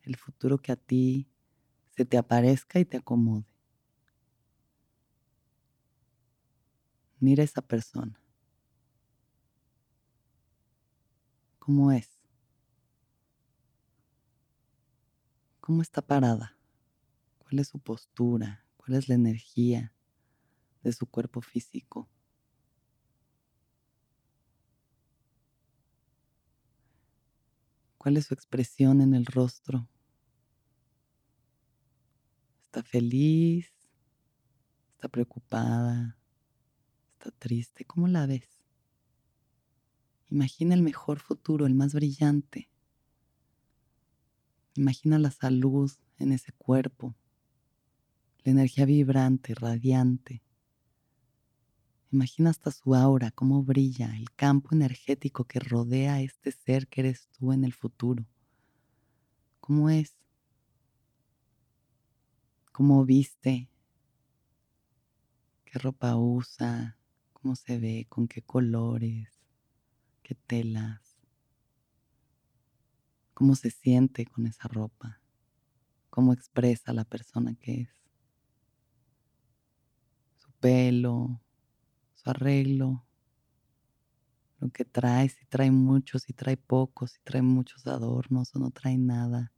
el 0.02 0.16
futuro 0.16 0.58
que 0.58 0.72
a 0.72 0.76
ti 0.76 1.28
se 1.96 2.04
te 2.04 2.18
aparezca 2.18 2.78
y 2.80 2.84
te 2.84 2.98
acomode. 2.98 3.46
Mira 7.20 7.42
esa 7.42 7.62
persona. 7.62 8.18
¿Cómo 11.58 11.92
es? 11.92 12.15
¿Cómo 15.66 15.82
está 15.82 16.00
parada? 16.00 16.56
¿Cuál 17.38 17.58
es 17.58 17.66
su 17.66 17.80
postura? 17.80 18.64
¿Cuál 18.76 18.98
es 18.98 19.08
la 19.08 19.16
energía 19.16 19.92
de 20.84 20.92
su 20.92 21.06
cuerpo 21.06 21.40
físico? 21.40 22.08
¿Cuál 27.98 28.16
es 28.16 28.26
su 28.26 28.34
expresión 28.34 29.00
en 29.00 29.12
el 29.12 29.26
rostro? 29.26 29.88
¿Está 32.66 32.84
feliz? 32.84 33.74
¿Está 34.92 35.08
preocupada? 35.08 36.16
¿Está 37.14 37.32
triste? 37.32 37.84
¿Cómo 37.84 38.06
la 38.06 38.26
ves? 38.26 38.62
Imagina 40.30 40.76
el 40.76 40.82
mejor 40.82 41.18
futuro, 41.18 41.66
el 41.66 41.74
más 41.74 41.92
brillante. 41.92 42.70
Imagina 44.76 45.18
la 45.18 45.30
salud 45.30 45.90
en 46.18 46.32
ese 46.32 46.52
cuerpo, 46.52 47.14
la 48.44 48.52
energía 48.52 48.84
vibrante, 48.84 49.54
radiante. 49.54 50.42
Imagina 52.12 52.50
hasta 52.50 52.70
su 52.70 52.94
aura, 52.94 53.30
cómo 53.30 53.62
brilla, 53.62 54.14
el 54.16 54.30
campo 54.32 54.74
energético 54.74 55.44
que 55.44 55.60
rodea 55.60 56.14
a 56.14 56.20
este 56.20 56.52
ser 56.52 56.88
que 56.88 57.00
eres 57.00 57.28
tú 57.28 57.52
en 57.52 57.64
el 57.64 57.72
futuro. 57.72 58.26
¿Cómo 59.60 59.90
es? 59.90 60.14
¿Cómo 62.72 63.04
viste? 63.04 63.70
¿Qué 65.64 65.78
ropa 65.78 66.16
usa? 66.16 66.98
¿Cómo 67.32 67.56
se 67.56 67.78
ve? 67.78 68.06
¿Con 68.08 68.28
qué 68.28 68.42
colores? 68.42 69.28
¿Qué 70.22 70.34
telas? 70.34 71.05
¿Cómo 73.36 73.54
se 73.54 73.70
siente 73.70 74.24
con 74.24 74.46
esa 74.46 74.66
ropa? 74.66 75.20
¿Cómo 76.08 76.32
expresa 76.32 76.94
la 76.94 77.04
persona 77.04 77.54
que 77.54 77.82
es? 77.82 77.90
Su 80.38 80.50
pelo, 80.52 81.42
su 82.14 82.30
arreglo, 82.30 83.04
lo 84.58 84.70
que 84.70 84.86
trae, 84.86 85.28
si 85.28 85.44
trae 85.44 85.70
muchos, 85.70 86.22
si 86.22 86.32
trae 86.32 86.56
pocos, 86.56 87.10
si 87.10 87.20
trae 87.24 87.42
muchos 87.42 87.86
adornos 87.86 88.56
o 88.56 88.58
no 88.58 88.70
trae 88.70 88.96
nada, 88.96 89.52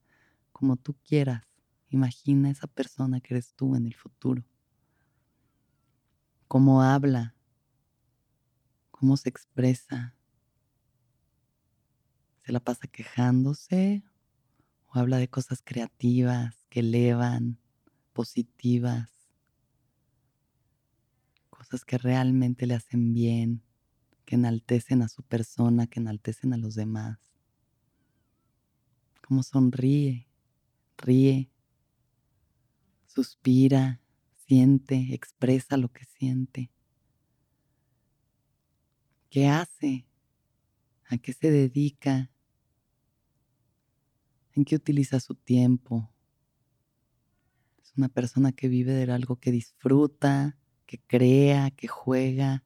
como 0.50 0.74
tú 0.74 0.96
quieras. 1.04 1.44
Imagina 1.88 2.50
esa 2.50 2.66
persona 2.66 3.20
que 3.20 3.34
eres 3.34 3.54
tú 3.54 3.76
en 3.76 3.86
el 3.86 3.94
futuro. 3.94 4.44
Cómo 6.48 6.82
habla, 6.82 7.36
cómo 8.90 9.16
se 9.16 9.28
expresa, 9.28 10.16
se 12.48 12.52
la 12.52 12.60
pasa 12.60 12.88
quejándose 12.88 14.02
o 14.86 14.98
habla 14.98 15.18
de 15.18 15.28
cosas 15.28 15.60
creativas 15.62 16.64
que 16.70 16.80
elevan, 16.80 17.58
positivas, 18.14 19.12
cosas 21.50 21.84
que 21.84 21.98
realmente 21.98 22.66
le 22.66 22.72
hacen 22.72 23.12
bien, 23.12 23.62
que 24.24 24.36
enaltecen 24.36 25.02
a 25.02 25.08
su 25.08 25.22
persona, 25.24 25.88
que 25.88 26.00
enaltecen 26.00 26.54
a 26.54 26.56
los 26.56 26.74
demás. 26.74 27.18
Cómo 29.20 29.42
sonríe, 29.42 30.26
ríe, 30.96 31.50
suspira, 33.08 34.00
siente, 34.46 35.08
expresa 35.12 35.76
lo 35.76 35.92
que 35.92 36.06
siente. 36.06 36.72
¿Qué 39.28 39.48
hace? 39.48 40.06
¿A 41.10 41.18
qué 41.18 41.34
se 41.34 41.50
dedica? 41.50 42.30
En 44.58 44.64
qué 44.64 44.76
utiliza 44.76 45.20
su 45.20 45.34
tiempo. 45.34 46.10
Es 47.82 47.92
una 47.96 48.08
persona 48.08 48.52
que 48.52 48.68
vive 48.68 48.92
de 48.92 49.10
algo 49.12 49.36
que 49.36 49.52
disfruta, 49.52 50.58
que 50.84 50.98
crea, 50.98 51.70
que 51.70 51.86
juega, 51.86 52.64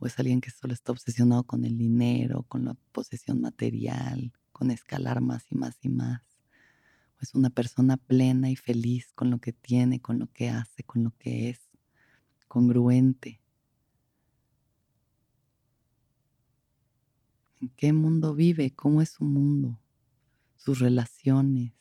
o 0.00 0.06
es 0.06 0.18
alguien 0.18 0.40
que 0.40 0.50
solo 0.50 0.74
está 0.74 0.92
obsesionado 0.92 1.44
con 1.44 1.64
el 1.64 1.78
dinero, 1.78 2.44
con 2.44 2.64
la 2.64 2.74
posesión 2.92 3.40
material, 3.40 4.32
con 4.52 4.70
escalar 4.70 5.20
más 5.20 5.44
y 5.50 5.54
más 5.54 5.76
y 5.82 5.88
más. 5.88 6.22
O 7.16 7.22
es 7.22 7.34
una 7.34 7.50
persona 7.50 7.96
plena 7.96 8.50
y 8.50 8.56
feliz 8.56 9.12
con 9.14 9.30
lo 9.30 9.38
que 9.38 9.52
tiene, 9.52 10.00
con 10.00 10.18
lo 10.18 10.26
que 10.32 10.50
hace, 10.50 10.82
con 10.84 11.04
lo 11.04 11.12
que 11.18 11.50
es, 11.50 11.60
congruente. 12.48 13.40
¿En 17.60 17.68
qué 17.70 17.92
mundo 17.92 18.34
vive? 18.34 18.72
¿Cómo 18.72 19.02
es 19.02 19.10
su 19.10 19.24
mundo? 19.24 19.78
Sus 20.68 20.80
relaciones. 20.80 21.72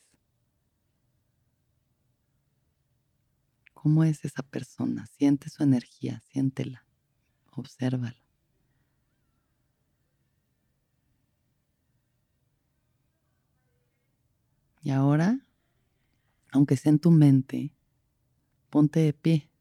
¿Cómo 3.73 4.05
es 4.05 4.23
esa 4.23 4.43
persona? 4.43 5.05
Siente 5.07 5.49
su 5.49 5.61
energía, 5.61 6.21
siéntela, 6.31 6.85
obsérvala. 7.51 8.15
Y 14.81 14.91
ahora, 14.91 15.37
aunque 16.53 16.77
sea 16.77 16.93
en 16.93 16.99
tu 16.99 17.11
mente, 17.11 17.75
ponte 18.69 19.01
de 19.01 19.11
pie. 19.11 19.51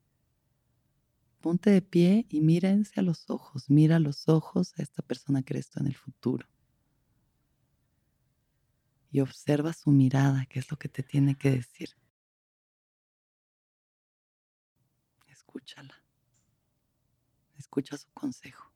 Ponte 1.40 1.70
de 1.70 1.82
pie 1.82 2.26
y 2.28 2.42
mírense 2.42 3.00
a 3.00 3.02
los 3.02 3.28
ojos. 3.28 3.70
Mira 3.70 3.96
a 3.96 3.98
los 3.98 4.28
ojos 4.28 4.72
a 4.78 4.84
esta 4.84 5.02
persona 5.02 5.42
que 5.42 5.54
eres 5.54 5.68
tú 5.68 5.80
en 5.80 5.88
el 5.88 5.96
futuro. 5.96 6.46
Y 9.16 9.20
observa 9.22 9.72
su 9.72 9.92
mirada, 9.92 10.44
qué 10.44 10.58
es 10.58 10.70
lo 10.70 10.76
que 10.76 10.90
te 10.90 11.02
tiene 11.02 11.38
que 11.38 11.50
decir. 11.50 11.88
Escúchala. 15.26 16.04
Escucha 17.56 17.96
su 17.96 18.10
consejo. 18.12 18.70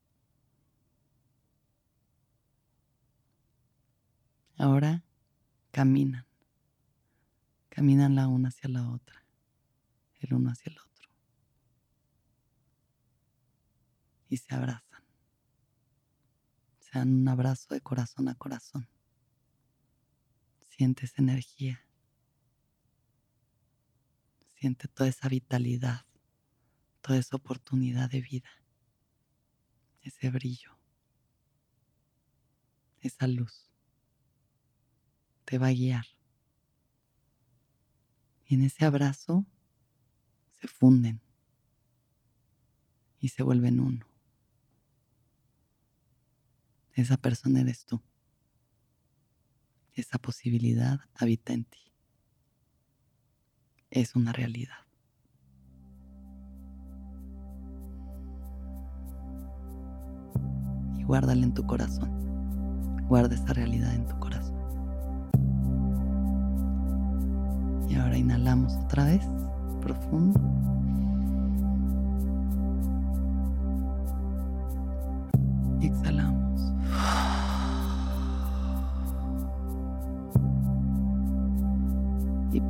Ahora 4.56 5.04
caminan. 5.72 6.24
Caminan 7.68 8.14
la 8.14 8.26
una 8.26 8.48
hacia 8.48 8.70
la 8.70 8.88
otra, 8.88 9.22
el 10.20 10.32
uno 10.32 10.52
hacia 10.52 10.72
el 10.72 10.78
otro. 10.78 11.10
Y 14.30 14.38
se 14.38 14.54
abrazan. 14.54 15.04
Se 16.78 16.98
dan 16.98 17.12
un 17.12 17.28
abrazo 17.28 17.74
de 17.74 17.82
corazón 17.82 18.30
a 18.30 18.34
corazón. 18.36 18.88
Sientes 20.80 21.18
energía. 21.18 21.84
Siente 24.54 24.88
toda 24.88 25.10
esa 25.10 25.28
vitalidad, 25.28 26.06
toda 27.02 27.18
esa 27.18 27.36
oportunidad 27.36 28.08
de 28.08 28.22
vida, 28.22 28.48
ese 30.00 30.30
brillo, 30.30 30.78
esa 33.02 33.26
luz. 33.26 33.70
Te 35.44 35.58
va 35.58 35.66
a 35.66 35.72
guiar 35.72 36.06
y 38.46 38.54
en 38.54 38.62
ese 38.62 38.86
abrazo 38.86 39.44
se 40.62 40.66
funden 40.66 41.20
y 43.20 43.28
se 43.28 43.42
vuelven 43.42 43.80
uno. 43.80 44.06
Esa 46.94 47.18
persona 47.18 47.60
eres 47.60 47.84
tú. 47.84 48.00
Esa 50.00 50.16
posibilidad 50.16 50.98
habita 51.14 51.52
en 51.52 51.64
ti. 51.64 51.92
Es 53.90 54.16
una 54.16 54.32
realidad. 54.32 54.78
Y 60.98 61.02
guárdala 61.02 61.44
en 61.44 61.52
tu 61.52 61.66
corazón. 61.66 62.10
Guarda 63.08 63.34
esa 63.34 63.52
realidad 63.52 63.94
en 63.94 64.06
tu 64.06 64.18
corazón. 64.18 64.56
Y 67.86 67.96
ahora 67.96 68.16
inhalamos 68.16 68.72
otra 68.76 69.04
vez, 69.04 69.26
profundo. 69.82 70.79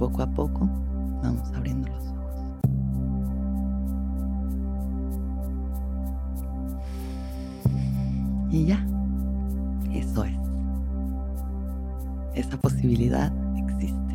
Poco 0.01 0.23
a 0.23 0.27
poco 0.27 0.67
vamos 1.23 1.53
abriendo 1.55 1.91
los 1.91 2.07
ojos. 2.07 2.35
Y 8.51 8.65
ya, 8.65 8.83
eso 9.93 10.25
es. 10.25 10.39
Esa 12.35 12.57
posibilidad 12.57 13.31
existe 13.59 14.15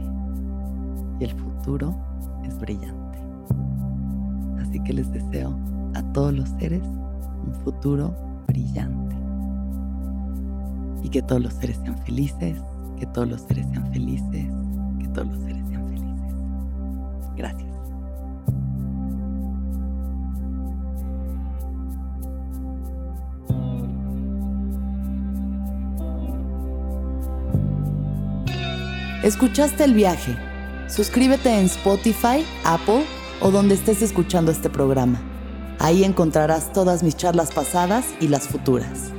y 1.19 1.25
el 1.25 1.31
futuro 1.35 1.95
es 2.43 2.57
brillante. 2.59 3.19
Así 4.59 4.79
que 4.79 4.91
les 4.91 5.11
deseo 5.11 5.55
a 5.93 6.01
todos 6.13 6.33
los 6.33 6.49
seres 6.57 6.81
un 7.45 7.53
futuro 7.63 8.11
brillante. 8.47 9.15
Y 11.03 11.09
que 11.09 11.21
todos 11.21 11.43
los 11.43 11.53
seres 11.53 11.77
sean 11.83 11.99
felices, 11.99 12.59
que 12.97 13.05
todos 13.05 13.29
los 13.29 13.41
seres 13.41 13.67
sean 13.67 13.85
felices, 13.93 14.47
que 14.97 15.07
todos 15.09 15.27
los 15.27 15.37
seres 15.41 15.54
¿Escuchaste 29.25 29.83
el 29.83 29.95
viaje? 29.95 30.37
Suscríbete 30.87 31.49
en 31.49 31.65
Spotify, 31.65 32.45
Apple 32.63 33.03
o 33.41 33.49
donde 33.49 33.73
estés 33.73 34.03
escuchando 34.03 34.51
este 34.51 34.69
programa. 34.69 35.19
Ahí 35.79 36.03
encontrarás 36.03 36.71
todas 36.71 37.01
mis 37.01 37.17
charlas 37.17 37.51
pasadas 37.51 38.05
y 38.21 38.27
las 38.27 38.47
futuras. 38.47 39.09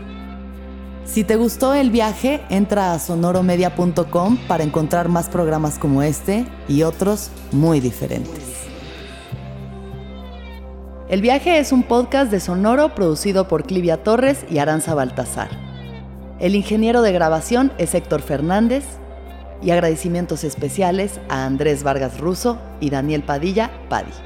Si 1.04 1.24
te 1.24 1.34
gustó 1.34 1.74
el 1.74 1.90
viaje, 1.90 2.40
entra 2.50 2.92
a 2.92 3.00
sonoromedia.com 3.00 4.36
para 4.46 4.62
encontrar 4.62 5.08
más 5.08 5.28
programas 5.28 5.76
como 5.76 6.04
este 6.04 6.46
y 6.68 6.84
otros 6.84 7.32
muy 7.50 7.80
diferentes. 7.80 8.44
El 11.08 11.20
viaje 11.20 11.58
es 11.58 11.72
un 11.72 11.82
podcast 11.82 12.30
de 12.30 12.38
Sonoro 12.38 12.94
producido 12.94 13.48
por 13.48 13.64
Clivia 13.64 14.04
Torres 14.04 14.46
y 14.48 14.58
Aranza 14.58 14.94
Baltazar. 14.94 15.50
El 16.38 16.54
ingeniero 16.54 17.02
de 17.02 17.10
grabación 17.10 17.72
es 17.76 17.92
Héctor 17.96 18.22
Fernández 18.22 18.84
y 19.62 19.70
agradecimientos 19.70 20.44
especiales 20.44 21.20
a 21.28 21.44
Andrés 21.44 21.82
Vargas 21.82 22.20
Russo 22.20 22.58
y 22.80 22.90
Daniel 22.90 23.22
Padilla 23.22 23.70
Padi. 23.88 24.25